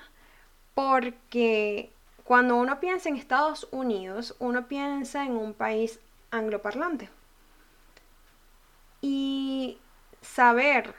porque 0.75 1.91
cuando 2.23 2.57
uno 2.57 2.81
piensa 2.81 3.09
en 3.09 3.17
Estados 3.17 3.67
Unidos, 3.71 4.37
uno 4.41 4.69
piensa 4.69 5.25
en 5.25 5.39
un 5.39 5.55
país 5.55 6.01
angloparlante. 6.31 7.09
Y 9.01 9.79
saber 10.35 10.95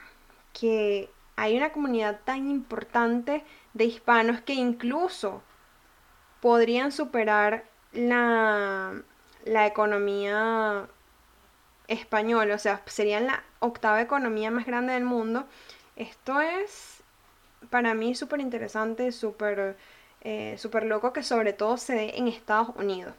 que 0.53 1.09
hay 1.35 1.55
una 1.55 1.71
comunidad 1.71 2.19
tan 2.25 2.49
importante 2.49 3.43
de 3.73 3.85
hispanos 3.85 4.41
que 4.41 4.53
incluso 4.53 5.43
podrían 6.41 6.91
superar 6.91 7.65
la, 7.93 8.93
la 9.45 9.67
economía 9.67 10.87
española, 11.87 12.55
o 12.55 12.59
sea, 12.59 12.81
serían 12.85 13.27
la 13.27 13.43
octava 13.59 14.01
economía 14.01 14.51
más 14.51 14.65
grande 14.65 14.93
del 14.93 15.03
mundo. 15.03 15.45
Esto 15.95 16.41
es 16.41 17.01
para 17.69 17.93
mí 17.93 18.15
súper 18.15 18.39
interesante, 18.39 19.09
eh, 20.21 20.55
súper 20.57 20.83
loco 20.85 21.13
que 21.13 21.23
sobre 21.23 21.53
todo 21.53 21.77
se 21.77 21.93
dé 21.93 22.17
en 22.17 22.27
Estados 22.27 22.69
Unidos. 22.75 23.13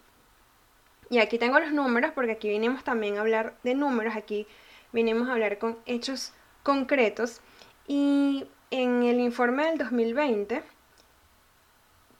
Y 1.10 1.18
aquí 1.18 1.38
tengo 1.38 1.58
los 1.58 1.72
números 1.72 2.12
porque 2.14 2.32
aquí 2.32 2.48
vinimos 2.48 2.84
también 2.84 3.16
a 3.16 3.20
hablar 3.20 3.54
de 3.62 3.74
números, 3.74 4.14
aquí 4.14 4.46
vinimos 4.92 5.28
a 5.28 5.32
hablar 5.32 5.58
con 5.58 5.78
hechos 5.86 6.32
concretos. 6.62 7.40
Y 7.86 8.46
en 8.70 9.02
el 9.02 9.20
informe 9.20 9.64
del 9.66 9.78
2020 9.78 10.62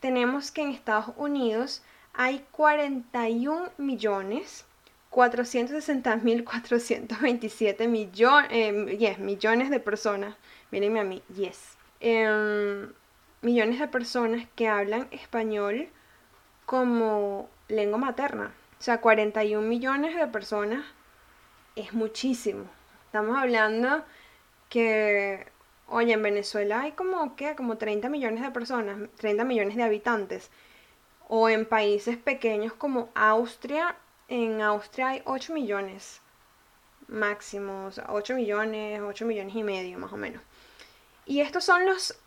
tenemos 0.00 0.50
que 0.50 0.62
en 0.62 0.70
Estados 0.70 1.14
Unidos 1.16 1.82
hay 2.14 2.44
41 2.52 3.70
millones 3.76 4.64
460 5.10 6.16
mil 6.16 6.44
427 6.44 7.88
millones, 7.88 8.50
eh, 8.50 9.16
millones 9.18 9.70
de 9.70 9.80
personas. 9.80 10.36
Mírenme 10.70 11.00
a 11.00 11.04
mí, 11.04 11.22
yes. 11.34 11.76
Em, 12.00 12.92
millones 13.42 13.80
de 13.80 13.88
personas 13.88 14.46
que 14.54 14.68
hablan 14.68 15.08
español 15.10 15.88
como 16.66 17.48
lengua 17.68 17.98
materna. 17.98 18.52
O 18.78 18.82
sea, 18.82 19.00
41 19.00 19.66
millones 19.66 20.14
de 20.14 20.26
personas 20.26 20.84
es 21.78 21.92
muchísimo. 21.94 22.64
Estamos 23.06 23.36
hablando 23.38 24.04
que, 24.68 25.46
oye, 25.88 26.12
en 26.12 26.22
Venezuela 26.22 26.82
hay 26.82 26.92
como, 26.92 27.36
¿qué? 27.36 27.54
Como 27.56 27.78
30 27.78 28.08
millones 28.08 28.42
de 28.42 28.50
personas, 28.50 28.98
30 29.16 29.44
millones 29.44 29.76
de 29.76 29.82
habitantes. 29.84 30.50
O 31.28 31.48
en 31.48 31.66
países 31.66 32.16
pequeños 32.16 32.72
como 32.72 33.10
Austria, 33.14 33.96
en 34.28 34.62
Austria 34.62 35.08
hay 35.08 35.22
8 35.24 35.52
millones 35.54 36.20
máximo, 37.08 37.86
o 37.86 37.92
sea, 37.92 38.06
8 38.10 38.34
millones, 38.34 39.00
8 39.00 39.24
millones 39.26 39.54
y 39.54 39.62
medio 39.62 39.98
más 39.98 40.12
o 40.12 40.16
menos. 40.16 40.42
Y 41.26 41.40
estos 41.40 41.64
son 41.64 41.86
los 41.86 42.18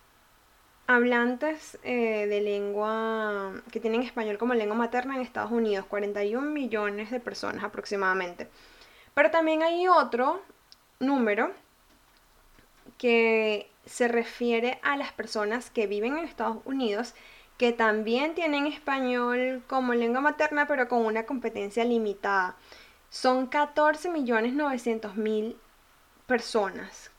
hablantes 0.87 1.77
eh, 1.83 2.27
de 2.27 2.41
lengua 2.41 3.53
que 3.71 3.79
tienen 3.79 4.01
español 4.01 4.37
como 4.37 4.53
lengua 4.53 4.75
materna 4.75 5.15
en 5.15 5.21
Estados 5.21 5.51
Unidos, 5.51 5.85
41 5.87 6.49
millones 6.49 7.11
de 7.11 7.19
personas 7.19 7.63
aproximadamente. 7.63 8.49
Pero 9.13 9.31
también 9.31 9.63
hay 9.63 9.87
otro 9.87 10.41
número 10.99 11.51
que 12.97 13.69
se 13.85 14.07
refiere 14.07 14.79
a 14.83 14.95
las 14.95 15.11
personas 15.11 15.69
que 15.69 15.87
viven 15.87 16.17
en 16.17 16.25
Estados 16.25 16.57
Unidos 16.65 17.13
que 17.57 17.71
también 17.71 18.33
tienen 18.33 18.65
español 18.65 19.63
como 19.67 19.93
lengua 19.93 20.21
materna 20.21 20.67
pero 20.67 20.87
con 20.87 21.05
una 21.05 21.25
competencia 21.25 21.83
limitada. 21.83 22.55
Son 23.09 23.47
14 23.47 24.09
millones 24.09 24.53
900 24.53 25.15
mil 25.15 25.57
personas 26.25 27.11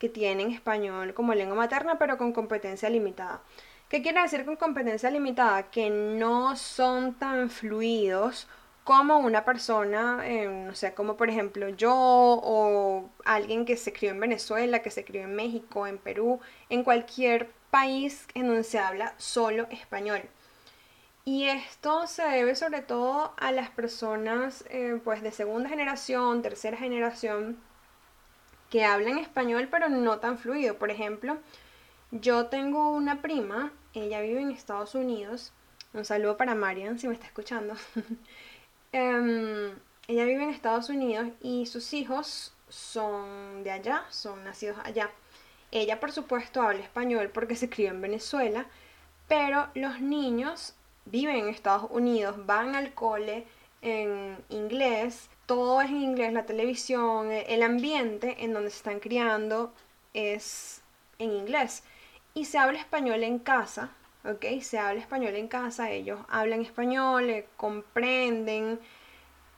que 0.00 0.08
tienen 0.08 0.50
español 0.50 1.14
como 1.14 1.34
lengua 1.34 1.56
materna, 1.56 1.98
pero 1.98 2.18
con 2.18 2.32
competencia 2.32 2.88
limitada. 2.88 3.42
¿Qué 3.88 4.02
quiere 4.02 4.22
decir 4.22 4.44
con 4.44 4.56
competencia 4.56 5.10
limitada? 5.10 5.70
Que 5.70 5.90
no 5.90 6.56
son 6.56 7.14
tan 7.14 7.50
fluidos 7.50 8.48
como 8.84 9.18
una 9.18 9.44
persona, 9.44 10.20
eh, 10.26 10.48
no 10.48 10.74
sé, 10.74 10.94
como 10.94 11.16
por 11.16 11.30
ejemplo 11.30 11.68
yo 11.68 11.92
o 11.94 13.10
alguien 13.24 13.64
que 13.64 13.76
se 13.76 13.92
crió 13.92 14.10
en 14.10 14.20
Venezuela, 14.20 14.82
que 14.82 14.90
se 14.90 15.04
crió 15.04 15.22
en 15.22 15.34
México, 15.36 15.86
en 15.86 15.98
Perú, 15.98 16.40
en 16.68 16.84
cualquier 16.84 17.50
país 17.70 18.26
en 18.34 18.48
donde 18.48 18.64
se 18.64 18.78
habla 18.78 19.14
solo 19.18 19.66
español. 19.70 20.22
Y 21.24 21.44
esto 21.44 22.06
se 22.06 22.22
debe 22.24 22.56
sobre 22.56 22.82
todo 22.82 23.34
a 23.38 23.52
las 23.52 23.70
personas 23.70 24.64
eh, 24.70 25.00
pues 25.04 25.22
de 25.22 25.30
segunda 25.32 25.68
generación, 25.68 26.42
tercera 26.42 26.76
generación, 26.76 27.58
que 28.70 28.84
hablan 28.84 29.18
español 29.18 29.68
pero 29.70 29.88
no 29.88 30.18
tan 30.18 30.38
fluido. 30.38 30.78
Por 30.78 30.90
ejemplo, 30.90 31.38
yo 32.10 32.46
tengo 32.46 32.90
una 32.90 33.22
prima, 33.22 33.72
ella 33.94 34.20
vive 34.20 34.40
en 34.40 34.50
Estados 34.50 34.94
Unidos. 34.94 35.52
Un 35.92 36.04
saludo 36.04 36.36
para 36.36 36.54
Marian 36.54 36.98
si 36.98 37.08
me 37.08 37.14
está 37.14 37.26
escuchando. 37.26 37.74
Em, 38.92 39.70
ella 40.08 40.24
vive 40.24 40.42
en 40.42 40.50
Estados 40.50 40.88
Unidos 40.88 41.28
y 41.40 41.66
sus 41.66 41.92
hijos 41.94 42.52
son 42.68 43.62
de 43.62 43.70
allá, 43.70 44.04
son 44.10 44.44
nacidos 44.44 44.78
allá. 44.84 45.10
Ella 45.70 46.00
por 46.00 46.12
supuesto 46.12 46.62
habla 46.62 46.80
español 46.80 47.30
porque 47.32 47.54
se 47.54 47.70
crió 47.70 47.90
en 47.90 48.00
Venezuela, 48.00 48.66
pero 49.28 49.68
los 49.74 50.00
niños 50.00 50.74
viven 51.04 51.36
en 51.36 51.48
Estados 51.48 51.88
Unidos, 51.90 52.44
van 52.46 52.74
al 52.74 52.92
cole 52.94 53.46
en 53.82 54.36
inglés, 54.48 55.30
todo 55.46 55.80
es 55.80 55.90
en 55.90 56.02
inglés, 56.02 56.32
la 56.32 56.46
televisión, 56.46 57.30
el 57.30 57.62
ambiente 57.62 58.44
en 58.44 58.52
donde 58.52 58.70
se 58.70 58.76
están 58.76 59.00
criando 59.00 59.72
es 60.14 60.82
en 61.18 61.32
inglés. 61.32 61.84
Y 62.34 62.44
se 62.44 62.58
habla 62.58 62.78
español 62.78 63.22
en 63.24 63.38
casa, 63.38 63.90
¿ok? 64.24 64.60
Se 64.60 64.78
habla 64.78 65.00
español 65.00 65.36
en 65.36 65.48
casa, 65.48 65.90
ellos 65.90 66.20
hablan 66.28 66.62
español, 66.62 67.30
eh, 67.30 67.46
comprenden, 67.56 68.80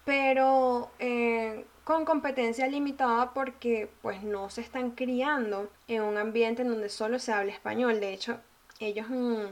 pero 0.05 0.91
eh, 0.99 1.65
con 1.85 2.05
competencia 2.05 2.67
limitada 2.67 3.33
porque 3.35 3.91
pues 4.03 4.23
no 4.23 4.51
se 4.51 4.61
están 4.61 4.93
criando 4.93 5.71
en 5.89 6.03
un 6.03 6.17
ambiente 6.17 6.63
en 6.63 6.69
donde 6.69 6.89
solo 6.89 7.19
se 7.19 7.33
habla 7.33 7.53
español. 7.53 8.01
De 8.01 8.13
hecho, 8.13 8.41
ellos 8.81 9.07
mm, 9.09 9.45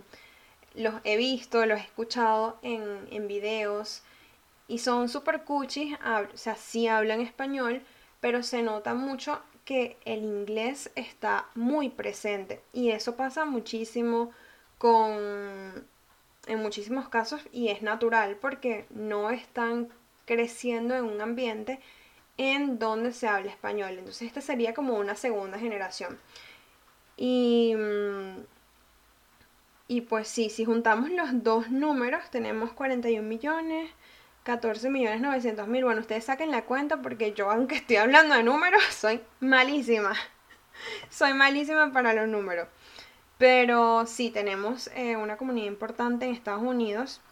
los 0.75 0.95
he 1.05 1.17
visto, 1.17 1.65
los 1.67 1.79
he 1.79 1.83
escuchado 1.83 2.59
en, 2.63 3.09
en 3.11 3.29
videos 3.29 4.03
y 4.69 4.79
son 4.79 5.09
súper 5.09 5.43
cuchis, 5.43 5.97
o 6.33 6.37
sea, 6.37 6.55
sí 6.55 6.87
hablan 6.87 7.21
español, 7.21 7.83
pero 8.21 8.43
se 8.45 8.63
nota 8.63 8.95
mucho 8.95 9.43
que 9.65 9.97
el 10.05 10.23
inglés 10.23 10.91
está 10.95 11.49
muy 11.55 11.91
presente 11.91 12.63
y 12.73 12.91
eso 12.91 13.17
pasa 13.17 13.45
muchísimo 13.45 14.31
con 14.81 15.87
en 16.47 16.59
muchísimos 16.63 17.11
casos 17.11 17.43
y 17.53 17.69
es 17.69 17.83
natural 17.83 18.39
porque 18.41 18.87
no 18.89 19.29
están 19.31 19.91
creciendo 20.25 20.97
en 20.97 21.05
un 21.05 21.21
ambiente 21.21 21.81
en 22.39 22.79
donde 22.79 23.13
se 23.13 23.29
habla 23.29 23.51
español. 23.51 23.91
Entonces 23.91 24.23
esta 24.23 24.41
sería 24.41 24.73
como 24.73 24.95
una 24.95 25.17
segunda 25.17 25.59
generación. 25.59 26.19
Y, 27.19 27.75
mm, 27.77 28.39
y 29.89 30.01
pues 30.01 30.29
sí, 30.29 30.49
si 30.49 30.65
juntamos 30.65 31.11
los 31.11 31.45
dos 31.45 31.71
números 31.71 32.31
tenemos 32.31 32.73
41 32.73 33.29
millones, 33.29 33.91
14 34.45 34.89
millones 34.89 35.21
900 35.21 35.69
mil. 35.69 35.85
Bueno, 35.85 36.01
ustedes 36.01 36.25
saquen 36.25 36.51
la 36.51 36.65
cuenta 36.65 37.03
porque 37.03 37.35
yo 37.35 37.51
aunque 37.51 37.75
estoy 37.77 37.97
hablando 37.97 38.35
de 38.35 38.45
números 38.45 38.83
soy 38.91 39.21
malísima. 39.41 40.15
soy 41.11 41.35
malísima 41.35 41.93
para 41.93 42.15
los 42.15 42.29
números. 42.29 42.67
Pero 43.41 44.05
sí, 44.05 44.29
tenemos 44.29 44.91
eh, 44.95 45.17
una 45.17 45.39
comunidad 45.39 45.67
importante 45.67 46.27
en 46.27 46.35
Estados 46.35 46.63
Unidos. 46.63 47.23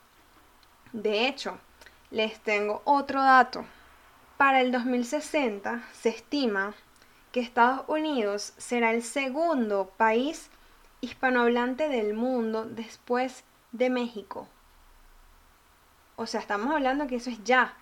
De 0.94 1.28
hecho, 1.28 1.58
les 2.10 2.40
tengo 2.40 2.80
otro 2.86 3.22
dato. 3.22 3.66
Para 4.38 4.62
el 4.62 4.72
2060 4.72 5.84
se 5.92 6.08
estima 6.08 6.72
que 7.30 7.40
Estados 7.40 7.86
Unidos 7.88 8.54
será 8.56 8.92
el 8.92 9.02
segundo 9.02 9.92
país 9.98 10.48
hispanohablante 11.02 11.90
del 11.90 12.14
mundo 12.14 12.64
después 12.64 13.44
de 13.72 13.90
México. 13.90 14.48
O 16.16 16.24
sea, 16.24 16.40
estamos 16.40 16.74
hablando 16.74 17.06
que 17.06 17.16
eso 17.16 17.28
es 17.28 17.44
ya. 17.44 17.74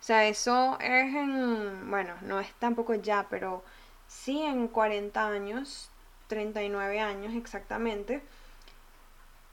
O 0.00 0.02
sea, 0.02 0.26
eso 0.26 0.76
es 0.80 1.14
en, 1.14 1.88
bueno, 1.88 2.14
no 2.22 2.40
es 2.40 2.52
tampoco 2.54 2.94
ya, 2.94 3.28
pero 3.30 3.62
sí 4.08 4.42
en 4.42 4.66
40 4.66 5.24
años 5.24 5.88
39 6.30 7.00
años 7.00 7.34
exactamente, 7.34 8.22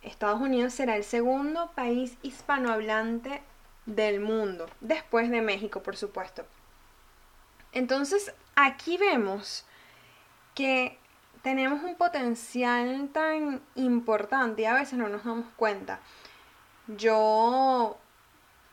Estados 0.03 0.39
Unidos 0.39 0.73
será 0.73 0.95
el 0.95 1.03
segundo 1.03 1.71
país 1.75 2.17
hispanohablante 2.21 3.41
del 3.85 4.21
mundo, 4.21 4.67
después 4.79 5.29
de 5.29 5.41
México, 5.41 5.81
por 5.81 5.97
supuesto. 5.97 6.45
Entonces, 7.73 8.33
aquí 8.55 8.97
vemos 8.97 9.65
que 10.53 10.97
tenemos 11.41 11.83
un 11.83 11.95
potencial 11.95 13.09
tan 13.11 13.61
importante 13.75 14.61
y 14.61 14.65
a 14.65 14.73
veces 14.73 14.99
no 14.99 15.09
nos 15.09 15.23
damos 15.23 15.47
cuenta. 15.55 15.99
Yo 16.87 17.97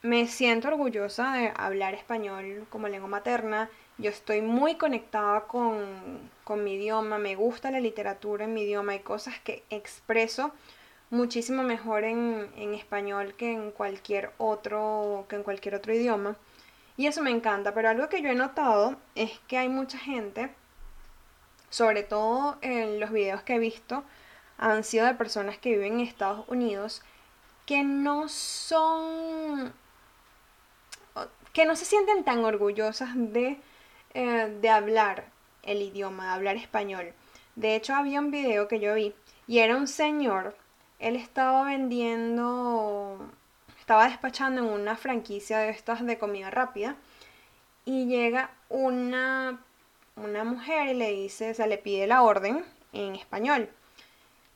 me 0.02 0.26
siento 0.26 0.68
orgullosa 0.68 1.32
de 1.32 1.52
hablar 1.56 1.94
español 1.94 2.66
como 2.68 2.88
lengua 2.88 3.08
materna. 3.08 3.70
Yo 3.96 4.10
estoy 4.10 4.42
muy 4.42 4.76
conectada 4.76 5.42
con, 5.46 6.30
mi 6.52 6.74
idioma, 6.74 7.18
me 7.18 7.34
gusta 7.36 7.70
la 7.70 7.80
literatura 7.80 8.44
en 8.44 8.54
mi 8.54 8.62
idioma, 8.62 8.92
hay 8.92 9.00
cosas 9.00 9.38
que 9.40 9.64
expreso 9.70 10.52
muchísimo 11.10 11.62
mejor 11.62 12.04
en, 12.04 12.50
en, 12.56 12.74
español 12.74 13.34
que 13.34 13.52
en 13.52 13.70
cualquier 13.70 14.32
otro 14.38 15.26
que 15.28 15.36
en 15.36 15.42
cualquier 15.42 15.74
otro 15.74 15.94
idioma. 15.94 16.36
Y 16.96 17.06
eso 17.06 17.22
me 17.22 17.30
encanta 17.30 17.74
pero 17.74 17.88
algo 17.88 18.08
que 18.08 18.22
yo 18.22 18.28
he 18.28 18.34
notado 18.34 18.96
es 19.14 19.30
que 19.48 19.58
hay 19.58 19.68
mucha 19.68 19.98
gente 19.98 20.50
sobre 21.70 22.04
todo 22.04 22.56
en 22.62 23.00
los 23.00 23.10
videos 23.10 23.42
que 23.42 23.56
he 23.56 23.58
visto 23.58 24.04
han 24.58 24.84
sido 24.84 25.06
de 25.06 25.14
personas 25.14 25.58
que 25.58 25.70
viven 25.70 25.94
en 25.94 26.00
Estados 26.06 26.46
Unidos 26.48 27.02
que 27.66 27.82
no 27.82 28.28
son 28.28 29.72
que 31.52 31.64
no 31.66 31.76
se 31.76 31.84
sienten 31.84 32.24
tan 32.24 32.44
orgullosas 32.44 33.10
de, 33.14 33.58
eh, 34.14 34.58
de 34.60 34.68
hablar 34.68 35.33
el 35.66 35.82
idioma, 35.82 36.34
hablar 36.34 36.56
español. 36.56 37.12
De 37.56 37.76
hecho, 37.76 37.94
había 37.94 38.20
un 38.20 38.30
video 38.30 38.68
que 38.68 38.80
yo 38.80 38.94
vi 38.94 39.14
y 39.46 39.58
era 39.58 39.76
un 39.76 39.86
señor, 39.86 40.56
él 40.98 41.16
estaba 41.16 41.64
vendiendo, 41.64 43.18
estaba 43.78 44.08
despachando 44.08 44.62
en 44.62 44.68
una 44.68 44.96
franquicia 44.96 45.58
de 45.58 45.70
estas 45.70 46.04
de 46.04 46.18
comida 46.18 46.50
rápida 46.50 46.96
y 47.84 48.06
llega 48.06 48.50
una, 48.68 49.60
una 50.16 50.44
mujer 50.44 50.88
y 50.88 50.94
le 50.94 51.10
dice, 51.10 51.50
o 51.50 51.54
sea, 51.54 51.66
le 51.66 51.78
pide 51.78 52.06
la 52.06 52.22
orden 52.22 52.64
en 52.92 53.14
español. 53.14 53.68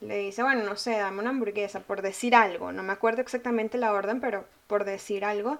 Le 0.01 0.17
dice, 0.19 0.43
bueno, 0.43 0.63
no 0.63 0.77
sé, 0.77 0.93
dame 0.93 1.21
una 1.21 1.31
hamburguesa, 1.31 1.81
por 1.81 2.03
decir 2.03 2.35
algo. 2.35 2.73
No 2.73 2.83
me 2.83 2.93
acuerdo 2.93 3.21
exactamente 3.21 3.79
la 3.79 3.93
orden, 3.93 4.21
pero 4.21 4.47
por 4.67 4.85
decir 4.85 5.25
algo. 5.25 5.59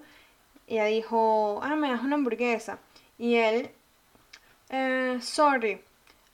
Ella 0.69 0.85
dijo, 0.85 1.61
ah, 1.63 1.77
me 1.77 1.91
das 1.91 2.03
una 2.03 2.15
hamburguesa. 2.17 2.79
Y 3.19 3.37
él, 3.37 3.73
eh, 4.71 5.19
sorry, 5.21 5.83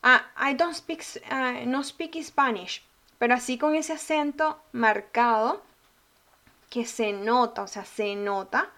ah, 0.02 0.24
I 0.36 0.54
don't 0.54 0.74
speak, 0.74 1.02
uh, 1.30 1.66
no 1.66 1.82
speak 1.82 2.16
Spanish. 2.22 2.82
Pero 3.18 3.34
así 3.34 3.58
con 3.58 3.74
ese 3.74 3.92
acento 3.92 4.60
marcado 4.72 5.62
que 6.68 6.84
se 6.84 7.12
nota, 7.12 7.62
o 7.62 7.66
sea, 7.66 7.84
se 7.84 8.16
nota 8.16 8.70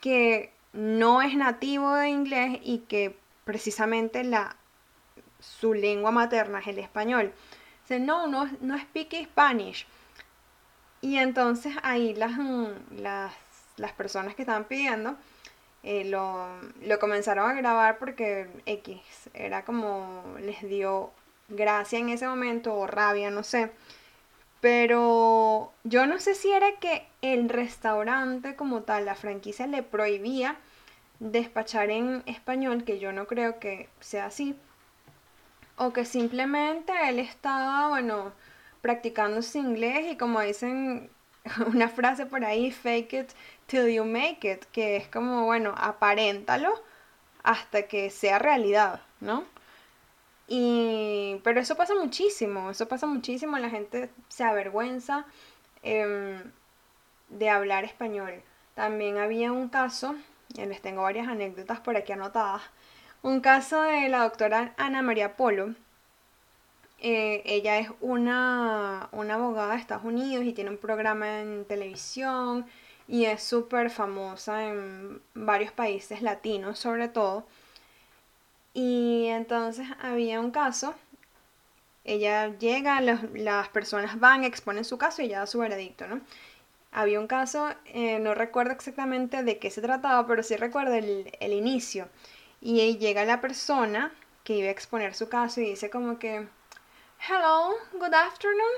que 0.00 0.52
no 0.72 1.22
es 1.22 1.34
nativo 1.34 1.94
de 1.94 2.08
inglés 2.10 2.60
y 2.62 2.80
que 2.80 3.16
precisamente 3.44 4.22
la, 4.22 4.56
su 5.40 5.72
lengua 5.72 6.10
materna 6.10 6.58
es 6.60 6.66
el 6.66 6.78
español. 6.78 7.32
No, 7.88 8.26
no, 8.26 8.50
no 8.60 8.78
speak 8.78 9.14
Spanish. 9.24 9.86
Y 11.00 11.16
entonces 11.16 11.74
ahí 11.82 12.14
las, 12.14 12.32
las 12.90 13.32
las 13.76 13.92
personas 13.92 14.34
que 14.34 14.42
estaban 14.42 14.64
pidiendo 14.64 15.16
eh, 15.86 16.04
lo, 16.04 16.48
lo, 16.82 16.98
comenzaron 16.98 17.48
a 17.48 17.54
grabar 17.54 17.98
porque 17.98 18.48
X 18.66 19.00
era 19.34 19.64
como 19.64 20.34
les 20.40 20.60
dio 20.68 21.12
gracia 21.48 22.00
en 22.00 22.08
ese 22.08 22.26
momento 22.26 22.74
o 22.74 22.88
rabia, 22.88 23.30
no 23.30 23.44
sé. 23.44 23.70
Pero 24.60 25.72
yo 25.84 26.06
no 26.06 26.18
sé 26.18 26.34
si 26.34 26.50
era 26.50 26.66
que 26.80 27.06
el 27.22 27.48
restaurante 27.48 28.56
como 28.56 28.82
tal, 28.82 29.04
la 29.04 29.14
franquicia 29.14 29.68
le 29.68 29.84
prohibía 29.84 30.56
despachar 31.20 31.90
en 31.90 32.24
español, 32.26 32.82
que 32.82 32.98
yo 32.98 33.12
no 33.12 33.28
creo 33.28 33.60
que 33.60 33.88
sea 34.00 34.26
así. 34.26 34.56
O 35.76 35.92
que 35.92 36.04
simplemente 36.04 36.92
él 37.08 37.20
estaba, 37.20 37.88
bueno, 37.90 38.32
practicando 38.82 39.40
su 39.40 39.58
inglés 39.58 40.12
y 40.12 40.16
como 40.16 40.40
dicen 40.40 41.10
una 41.66 41.88
frase 41.88 42.26
por 42.26 42.44
ahí, 42.44 42.70
fake 42.70 43.12
it 43.12 43.30
till 43.66 43.88
you 43.88 44.04
make 44.04 44.50
it, 44.50 44.64
que 44.66 44.96
es 44.96 45.08
como, 45.08 45.44
bueno, 45.44 45.74
aparéntalo 45.76 46.72
hasta 47.42 47.82
que 47.82 48.10
sea 48.10 48.38
realidad, 48.38 49.00
¿no? 49.20 49.44
Y, 50.48 51.40
pero 51.44 51.60
eso 51.60 51.76
pasa 51.76 51.94
muchísimo, 51.94 52.70
eso 52.70 52.86
pasa 52.88 53.06
muchísimo, 53.06 53.58
la 53.58 53.70
gente 53.70 54.10
se 54.28 54.44
avergüenza 54.44 55.26
em, 55.82 56.52
de 57.28 57.50
hablar 57.50 57.84
español. 57.84 58.42
también 58.74 59.18
había 59.18 59.52
un 59.52 59.68
caso, 59.68 60.14
y 60.54 60.64
les 60.66 60.82
tengo 60.82 61.02
varias 61.02 61.28
anécdotas 61.28 61.80
por 61.80 61.96
aquí 61.96 62.12
anotadas, 62.12 62.62
un 63.22 63.40
caso 63.40 63.82
de 63.82 64.08
la 64.08 64.22
doctora 64.22 64.74
Ana 64.76 65.02
María 65.02 65.36
Polo. 65.36 65.74
Eh, 67.08 67.42
ella 67.44 67.78
es 67.78 67.88
una, 68.00 69.08
una 69.12 69.34
abogada 69.34 69.74
de 69.74 69.78
Estados 69.78 70.04
Unidos 70.04 70.44
y 70.44 70.52
tiene 70.52 70.70
un 70.70 70.76
programa 70.76 71.40
en 71.40 71.64
televisión 71.64 72.66
y 73.06 73.26
es 73.26 73.44
súper 73.44 73.90
famosa 73.90 74.64
en 74.66 75.22
varios 75.32 75.70
países 75.70 76.20
latinos 76.20 76.80
sobre 76.80 77.08
todo. 77.08 77.46
Y 78.74 79.26
entonces 79.28 79.86
había 80.00 80.40
un 80.40 80.50
caso, 80.50 80.96
ella 82.04 82.48
llega, 82.58 83.00
las 83.00 83.68
personas 83.68 84.18
van, 84.18 84.42
exponen 84.42 84.84
su 84.84 84.98
caso 84.98 85.22
y 85.22 85.26
ella 85.26 85.40
da 85.40 85.46
su 85.46 85.60
veredicto, 85.60 86.08
¿no? 86.08 86.20
Había 86.92 87.20
un 87.20 87.28
caso, 87.28 87.68
eh, 87.86 88.18
no 88.18 88.34
recuerdo 88.34 88.72
exactamente 88.72 89.44
de 89.44 89.58
qué 89.58 89.70
se 89.70 89.80
trataba, 89.80 90.26
pero 90.26 90.42
sí 90.42 90.56
recuerdo 90.56 90.94
el, 90.94 91.30
el 91.40 91.52
inicio. 91.52 92.08
Y 92.60 92.98
llega 92.98 93.24
la 93.24 93.40
persona 93.40 94.12
que 94.44 94.54
iba 94.56 94.68
a 94.68 94.72
exponer 94.72 95.14
su 95.14 95.28
caso 95.28 95.60
y 95.60 95.70
dice 95.70 95.90
como 95.90 96.18
que, 96.18 96.48
hello, 97.20 97.74
good 97.92 98.14
afternoon. 98.14 98.72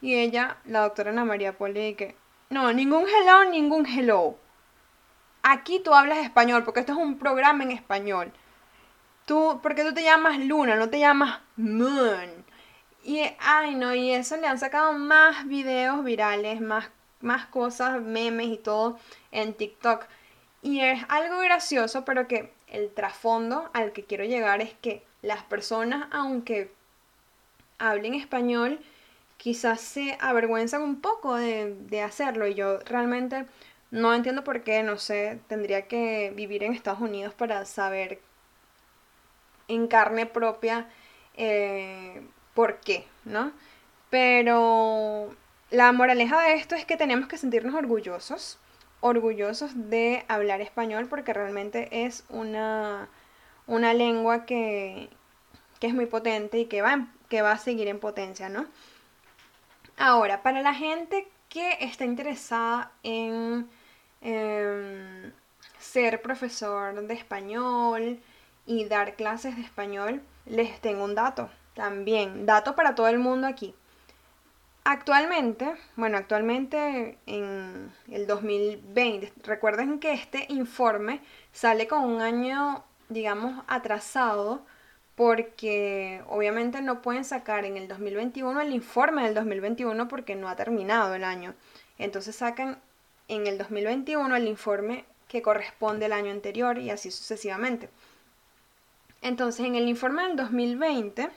Y 0.00 0.14
ella, 0.14 0.56
la 0.64 0.80
doctora 0.80 1.10
Ana 1.10 1.24
María 1.24 1.56
Poli, 1.56 1.94
que, 1.94 2.16
no, 2.50 2.72
ningún 2.72 3.04
hello, 3.06 3.44
ningún 3.50 3.86
hello. 3.86 4.36
Aquí 5.42 5.80
tú 5.80 5.94
hablas 5.94 6.18
español, 6.18 6.64
porque 6.64 6.80
esto 6.80 6.92
es 6.92 6.98
un 6.98 7.18
programa 7.18 7.64
en 7.64 7.72
español. 7.72 8.32
Tú, 9.26 9.60
porque 9.62 9.84
tú 9.84 9.94
te 9.94 10.02
llamas 10.02 10.38
Luna, 10.38 10.76
no 10.76 10.88
te 10.88 10.98
llamas 10.98 11.40
Moon. 11.56 12.44
Y, 13.04 13.22
ay, 13.40 13.74
no, 13.74 13.94
y 13.94 14.12
eso 14.12 14.36
le 14.36 14.46
han 14.46 14.58
sacado 14.58 14.92
más 14.92 15.46
videos 15.46 16.04
virales, 16.04 16.60
más, 16.60 16.90
más 17.20 17.46
cosas, 17.46 18.00
memes 18.00 18.48
y 18.48 18.58
todo 18.58 18.98
en 19.30 19.54
TikTok. 19.54 20.06
Y 20.62 20.80
es 20.80 21.04
algo 21.08 21.38
gracioso, 21.38 22.04
pero 22.04 22.28
que 22.28 22.54
el 22.68 22.92
trasfondo 22.94 23.70
al 23.72 23.92
que 23.92 24.04
quiero 24.04 24.24
llegar 24.24 24.60
es 24.60 24.72
que 24.74 25.04
las 25.20 25.42
personas, 25.42 26.08
aunque 26.12 26.72
hablen 27.78 28.14
español, 28.14 28.80
quizás 29.36 29.80
se 29.80 30.16
avergüenzan 30.20 30.82
un 30.82 31.00
poco 31.00 31.36
de, 31.36 31.74
de, 31.74 32.02
hacerlo. 32.02 32.46
Y 32.46 32.54
yo 32.54 32.78
realmente 32.80 33.46
no 33.90 34.14
entiendo 34.14 34.44
por 34.44 34.62
qué, 34.62 34.82
no 34.82 34.98
sé, 34.98 35.40
tendría 35.48 35.88
que 35.88 36.32
vivir 36.34 36.64
en 36.64 36.72
Estados 36.72 37.00
Unidos 37.00 37.34
para 37.34 37.64
saber 37.64 38.20
en 39.68 39.86
carne 39.86 40.26
propia 40.26 40.88
eh, 41.36 42.22
por 42.54 42.80
qué, 42.80 43.06
¿no? 43.24 43.52
Pero 44.10 45.34
la 45.70 45.92
moraleja 45.92 46.40
de 46.42 46.54
esto 46.54 46.74
es 46.74 46.84
que 46.84 46.96
tenemos 46.96 47.28
que 47.28 47.38
sentirnos 47.38 47.74
orgullosos, 47.74 48.58
orgullosos 49.00 49.72
de 49.90 50.24
hablar 50.28 50.60
español 50.60 51.06
porque 51.08 51.32
realmente 51.32 52.04
es 52.04 52.24
una, 52.28 53.08
una 53.66 53.94
lengua 53.94 54.44
que, 54.44 55.08
que 55.80 55.86
es 55.86 55.94
muy 55.94 56.06
potente 56.06 56.58
y 56.58 56.66
que 56.66 56.82
va, 56.82 57.08
que 57.32 57.40
va 57.40 57.52
a 57.52 57.58
seguir 57.58 57.88
en 57.88 57.98
potencia, 57.98 58.50
¿no? 58.50 58.66
Ahora, 59.96 60.42
para 60.42 60.60
la 60.60 60.74
gente 60.74 61.26
que 61.48 61.78
está 61.80 62.04
interesada 62.04 62.92
en 63.02 63.70
em, 64.20 65.32
ser 65.78 66.20
profesor 66.20 67.06
de 67.06 67.14
español, 67.14 68.20
y 68.66 68.84
dar 68.84 69.16
clases 69.16 69.56
de 69.56 69.62
español, 69.62 70.22
les 70.44 70.78
tengo 70.80 71.04
un 71.04 71.14
dato 71.14 71.48
también, 71.74 72.44
dato 72.44 72.74
para 72.74 72.94
todo 72.94 73.08
el 73.08 73.18
mundo 73.18 73.46
aquí. 73.46 73.74
Actualmente, 74.84 75.74
bueno, 75.96 76.18
actualmente 76.18 77.16
en 77.24 77.90
el 78.10 78.26
2020, 78.26 79.32
recuerden 79.44 80.00
que 80.00 80.12
este 80.12 80.44
informe 80.50 81.22
sale 81.50 81.86
con 81.86 82.04
un 82.04 82.20
año, 82.20 82.84
digamos, 83.08 83.64
atrasado 83.68 84.66
porque 85.22 86.20
obviamente 86.28 86.82
no 86.82 87.00
pueden 87.00 87.24
sacar 87.24 87.64
en 87.64 87.76
el 87.76 87.86
2021 87.86 88.60
el 88.60 88.72
informe 88.72 89.22
del 89.22 89.34
2021 89.34 90.08
porque 90.08 90.34
no 90.34 90.48
ha 90.48 90.56
terminado 90.56 91.14
el 91.14 91.22
año. 91.22 91.54
Entonces 91.96 92.34
sacan 92.34 92.80
en 93.28 93.46
el 93.46 93.56
2021 93.56 94.34
el 94.34 94.48
informe 94.48 95.04
que 95.28 95.40
corresponde 95.40 96.06
al 96.06 96.12
año 96.12 96.32
anterior 96.32 96.76
y 96.76 96.90
así 96.90 97.12
sucesivamente. 97.12 97.88
Entonces, 99.20 99.64
en 99.64 99.76
el 99.76 99.86
informe 99.86 100.24
del 100.24 100.34
2020 100.34 101.28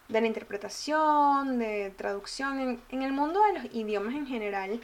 la 0.09 0.27
interpretación, 0.27 1.59
de 1.59 1.91
traducción, 1.97 2.81
en 2.91 3.03
el 3.03 3.13
mundo 3.13 3.41
de 3.45 3.61
los 3.61 3.75
idiomas 3.75 4.15
en 4.15 4.27
general 4.27 4.81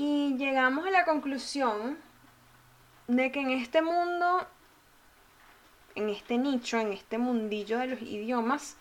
y 0.00 0.36
llegamos 0.36 0.86
a 0.86 0.90
la 0.90 1.04
conclusión 1.04 1.98
de 3.08 3.32
que 3.32 3.40
en 3.40 3.50
este 3.50 3.82
mundo, 3.82 4.46
en 5.96 6.08
este 6.08 6.38
nicho, 6.38 6.78
en 6.78 6.92
este 6.92 7.18
mundillo 7.18 7.78
de 7.78 7.88
los 7.88 8.02
idiomas, 8.02 8.76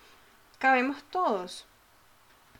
cabemos 0.60 1.04
todos. 1.06 1.66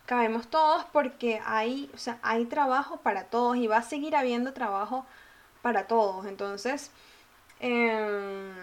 Cabemos 0.08 0.48
todos 0.48 0.86
porque 0.90 1.38
hay, 1.44 1.90
o 1.94 1.98
sea, 1.98 2.18
hay 2.22 2.46
trabajo 2.46 2.96
para 3.02 3.24
todos 3.24 3.58
y 3.58 3.66
va 3.66 3.76
a 3.76 3.82
seguir 3.82 4.16
habiendo 4.16 4.54
trabajo 4.54 5.04
para 5.60 5.86
todos. 5.86 6.24
Entonces, 6.24 6.90
em, 7.60 8.54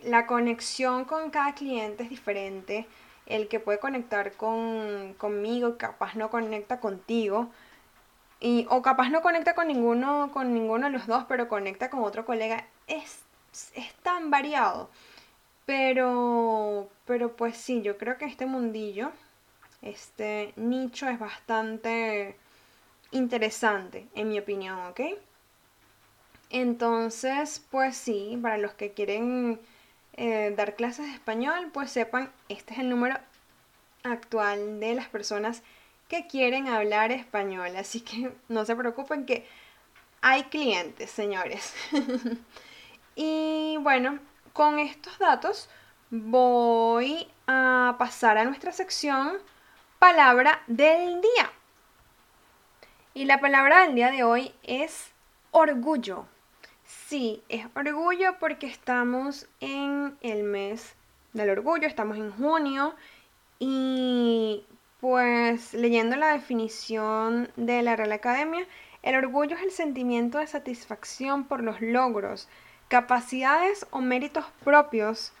la 0.00 0.26
conexión 0.26 1.04
con 1.04 1.30
cada 1.30 1.54
cliente 1.54 2.02
es 2.02 2.10
diferente. 2.10 2.88
El 3.26 3.46
que 3.46 3.60
puede 3.60 3.78
conectar 3.78 4.32
con, 4.32 5.14
conmigo, 5.14 5.78
capaz 5.78 6.16
no 6.16 6.28
conecta 6.28 6.80
contigo 6.80 7.50
y, 8.40 8.66
o 8.68 8.82
capaz 8.82 9.10
no 9.10 9.22
conecta 9.22 9.54
con 9.54 9.68
ninguno, 9.68 10.30
con 10.32 10.54
ninguno 10.54 10.86
de 10.86 10.92
los 10.92 11.06
dos, 11.06 11.24
pero 11.28 11.48
conecta 11.48 11.88
con 11.88 12.02
otro 12.02 12.24
colega. 12.26 12.66
Es, 12.88 13.20
es 13.74 13.94
tan 14.02 14.30
variado. 14.32 14.90
Pero, 15.66 16.88
pero 17.06 17.36
pues 17.36 17.56
sí, 17.56 17.80
yo 17.82 17.96
creo 17.98 18.18
que 18.18 18.24
este 18.24 18.46
mundillo, 18.46 19.12
este 19.82 20.52
nicho 20.56 21.08
es 21.08 21.18
bastante 21.18 22.36
interesante, 23.10 24.06
en 24.14 24.28
mi 24.28 24.38
opinión, 24.38 24.78
¿ok? 24.86 25.00
Entonces, 26.50 27.64
pues 27.70 27.96
sí, 27.96 28.38
para 28.40 28.58
los 28.58 28.72
que 28.72 28.92
quieren 28.92 29.60
eh, 30.14 30.52
dar 30.56 30.76
clases 30.76 31.06
de 31.06 31.12
español, 31.12 31.70
pues 31.72 31.90
sepan, 31.90 32.32
este 32.48 32.74
es 32.74 32.80
el 32.80 32.88
número 32.90 33.18
actual 34.02 34.80
de 34.80 34.94
las 34.94 35.08
personas 35.08 35.62
que 36.08 36.26
quieren 36.26 36.68
hablar 36.68 37.12
español. 37.12 37.76
Así 37.76 38.00
que 38.00 38.32
no 38.48 38.64
se 38.64 38.76
preocupen 38.76 39.26
que 39.26 39.46
hay 40.20 40.44
clientes, 40.44 41.10
señores. 41.10 41.74
y 43.14 43.76
bueno, 43.80 44.18
con 44.52 44.78
estos 44.78 45.18
datos 45.18 45.68
voy 46.10 47.28
a 47.46 47.96
pasar 47.98 48.38
a 48.38 48.44
nuestra 48.44 48.72
sección 48.72 49.38
palabra 49.98 50.62
del 50.68 51.20
día. 51.20 51.50
Y 53.14 53.24
la 53.24 53.40
palabra 53.40 53.82
del 53.82 53.94
día 53.94 54.10
de 54.10 54.22
hoy 54.22 54.54
es 54.62 55.10
orgullo. 55.50 56.26
Sí, 56.84 57.42
es 57.48 57.66
orgullo 57.74 58.38
porque 58.38 58.66
estamos 58.66 59.48
en 59.60 60.16
el 60.20 60.44
mes 60.44 60.94
del 61.32 61.50
orgullo, 61.50 61.86
estamos 61.86 62.16
en 62.16 62.30
junio 62.30 62.94
y 63.58 64.64
pues 65.00 65.74
leyendo 65.74 66.16
la 66.16 66.32
definición 66.32 67.50
de 67.56 67.82
la 67.82 67.96
Real 67.96 68.12
Academia, 68.12 68.66
el 69.02 69.16
orgullo 69.16 69.56
es 69.56 69.62
el 69.62 69.70
sentimiento 69.70 70.38
de 70.38 70.46
satisfacción 70.46 71.44
por 71.44 71.62
los 71.62 71.80
logros, 71.80 72.48
capacidades 72.88 73.86
o 73.90 74.00
méritos 74.00 74.44
propios 74.64 75.32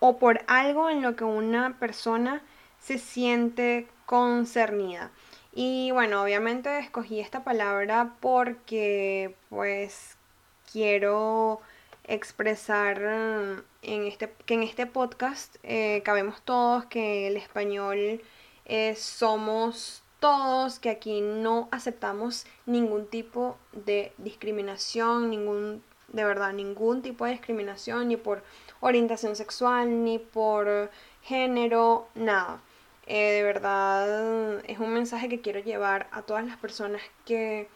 o 0.00 0.18
por 0.18 0.40
algo 0.46 0.90
en 0.90 1.02
lo 1.02 1.16
que 1.16 1.24
una 1.24 1.78
persona 1.78 2.42
se 2.80 2.98
siente 2.98 3.88
concernida. 4.06 5.10
Y 5.52 5.90
bueno, 5.90 6.22
obviamente 6.22 6.78
escogí 6.78 7.20
esta 7.20 7.42
palabra 7.42 8.14
porque 8.20 9.34
pues 9.48 10.16
quiero 10.70 11.60
expresar 12.04 13.00
en 13.82 14.04
este, 14.06 14.32
que 14.44 14.54
en 14.54 14.62
este 14.62 14.86
podcast 14.86 15.56
eh, 15.62 16.02
cabemos 16.04 16.42
todos, 16.42 16.84
que 16.86 17.26
el 17.26 17.36
español 17.36 18.22
eh, 18.66 18.94
somos 18.96 20.02
todos, 20.20 20.78
que 20.78 20.90
aquí 20.90 21.20
no 21.20 21.68
aceptamos 21.70 22.46
ningún 22.66 23.06
tipo 23.06 23.56
de 23.72 24.12
discriminación, 24.18 25.30
ningún, 25.30 25.82
de 26.08 26.24
verdad, 26.24 26.52
ningún 26.52 27.02
tipo 27.02 27.24
de 27.24 27.32
discriminación, 27.32 28.08
ni 28.08 28.16
por 28.16 28.42
orientación 28.80 29.36
sexual, 29.36 30.04
ni 30.04 30.18
por 30.18 30.90
género, 31.22 32.08
nada. 32.14 32.60
Eh, 33.06 33.32
de 33.32 33.42
verdad 33.44 34.60
es 34.66 34.78
un 34.78 34.92
mensaje 34.92 35.28
que 35.28 35.40
quiero 35.40 35.60
llevar 35.60 36.08
a 36.12 36.22
todas 36.22 36.44
las 36.44 36.56
personas 36.56 37.02
que, 37.24 37.68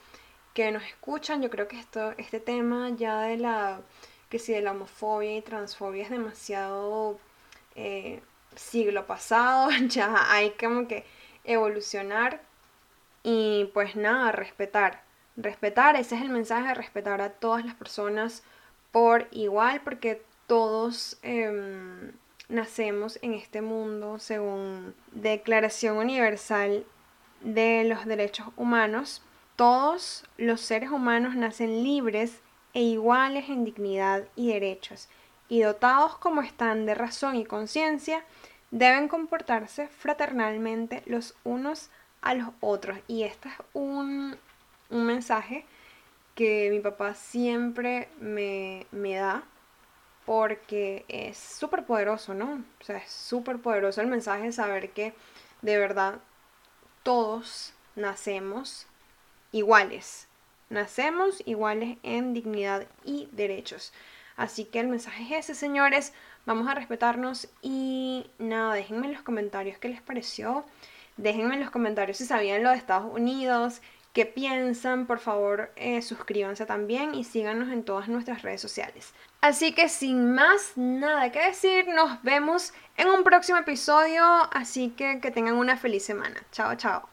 que 0.55 0.73
nos 0.73 0.83
escuchan. 0.85 1.43
Yo 1.43 1.51
creo 1.51 1.69
que 1.69 1.79
esto, 1.79 2.13
este 2.19 2.41
tema 2.41 2.91
ya 2.91 3.21
de 3.23 3.37
la 3.39 3.83
que 4.31 4.39
si 4.39 4.53
de 4.53 4.63
la 4.63 4.73
homofobia 4.73 5.37
y 5.37 5.43
transfobia 5.43 6.05
es 6.05 6.11
demasiado 6.11 7.19
eh, 7.77 8.23
siglo 8.57 9.07
pasado, 9.07 9.71
ya 9.89 10.33
hay 10.33 10.53
como 10.53 10.89
que 10.89 11.05
evolucionar 11.45 12.41
y 13.23 13.71
pues 13.75 13.97
nada, 13.97 14.33
respetar. 14.33 15.03
Respetar, 15.37 15.97
ese 15.97 16.17
es 16.17 16.23
el 16.23 16.31
mensaje, 16.31 16.75
respetar 16.75 17.21
a 17.21 17.31
todas 17.31 17.65
las 17.65 17.75
personas 17.75 18.43
por 18.93 19.29
igual, 19.31 19.81
porque 19.83 20.23
todos 20.47 21.19
em, 21.23 22.13
nacemos 22.51 23.19
en 23.23 23.35
este 23.35 23.63
mundo 23.63 24.19
según 24.19 24.95
Declaración 25.13 25.97
Universal 25.97 26.85
de 27.41 27.85
los 27.85 28.05
Derechos 28.05 28.49
Humanos. 28.57 29.23
Todos 29.57 30.25
los 30.37 30.61
seres 30.61 30.91
humanos 30.91 31.37
nacen 31.37 31.83
libres 31.83 32.41
e 32.75 32.83
iguales 32.83 33.49
en 33.49 33.65
dignidad 33.65 34.25
y 34.37 34.53
derechos, 34.53 35.09
y 35.49 35.61
dotados 35.63 36.17
como 36.19 36.43
están 36.43 36.87
de 36.87 36.95
razón 36.95 37.37
y 37.37 37.45
conciencia, 37.45 38.25
deben 38.71 39.09
comportarse 39.09 39.89
fraternalmente 39.89 41.03
los 41.07 41.35
unos 41.45 41.91
a 42.23 42.35
los 42.35 42.49
otros. 42.61 42.99
Y 43.09 43.25
este 43.25 43.49
es 43.49 43.55
un, 43.73 44.37
un 44.91 45.05
mensaje 45.05 45.65
que 46.35 46.69
mi 46.71 46.81
papá 46.81 47.15
siempre 47.15 48.09
me, 48.21 48.87
me 48.93 49.15
da 49.15 49.43
porque 50.31 51.05
es 51.09 51.37
súper 51.37 51.85
poderoso, 51.85 52.35
¿no? 52.35 52.63
O 52.81 52.85
sea, 52.85 52.99
es 52.99 53.11
súper 53.11 53.59
poderoso 53.59 54.01
el 54.01 54.07
mensaje 54.07 54.45
de 54.45 54.53
saber 54.53 54.91
que 54.91 55.13
de 55.61 55.77
verdad 55.77 56.21
todos 57.03 57.75
nacemos 57.97 58.87
iguales. 59.51 60.29
Nacemos 60.69 61.43
iguales 61.47 61.99
en 62.05 62.33
dignidad 62.33 62.87
y 63.05 63.29
derechos. 63.33 63.93
Así 64.37 64.67
que 64.67 64.79
el 64.79 64.87
mensaje 64.87 65.25
es 65.37 65.47
ese, 65.47 65.57
señores. 65.57 66.13
Vamos 66.47 66.69
a 66.69 66.77
respetarnos 66.77 67.49
y 67.61 68.31
nada, 68.39 68.75
déjenme 68.75 69.09
en 69.09 69.15
los 69.15 69.23
comentarios 69.23 69.79
qué 69.79 69.89
les 69.89 70.01
pareció. 70.01 70.65
Déjenme 71.17 71.55
en 71.55 71.61
los 71.63 71.71
comentarios 71.73 72.19
si 72.19 72.25
sabían 72.25 72.63
lo 72.63 72.71
de 72.71 72.77
Estados 72.77 73.13
Unidos, 73.13 73.83
qué 74.13 74.27
piensan. 74.27 75.09
Por 75.09 75.19
favor, 75.19 75.73
eh, 75.75 76.03
suscríbanse 76.03 76.67
también 76.67 77.17
y 77.17 77.25
síganos 77.25 77.69
en 77.71 77.83
todas 77.83 78.07
nuestras 78.07 78.43
redes 78.43 78.61
sociales. 78.61 79.13
Así 79.41 79.73
que 79.73 79.89
sin 79.89 80.35
más 80.35 80.73
nada 80.77 81.33
que 81.33 81.41
decir, 81.47 81.89
nos 81.89 82.23
vemos 82.23 82.73
en 82.97 83.09
un 83.09 83.25
próximo 83.25 83.59
episodio. 83.59 84.23
Así 84.53 84.91
que 84.91 85.21
que 85.21 85.31
tengan 85.31 85.55
una 85.55 85.77
feliz 85.77 86.05
semana. 86.05 86.43
Chao, 86.53 86.75
chao. 86.75 87.09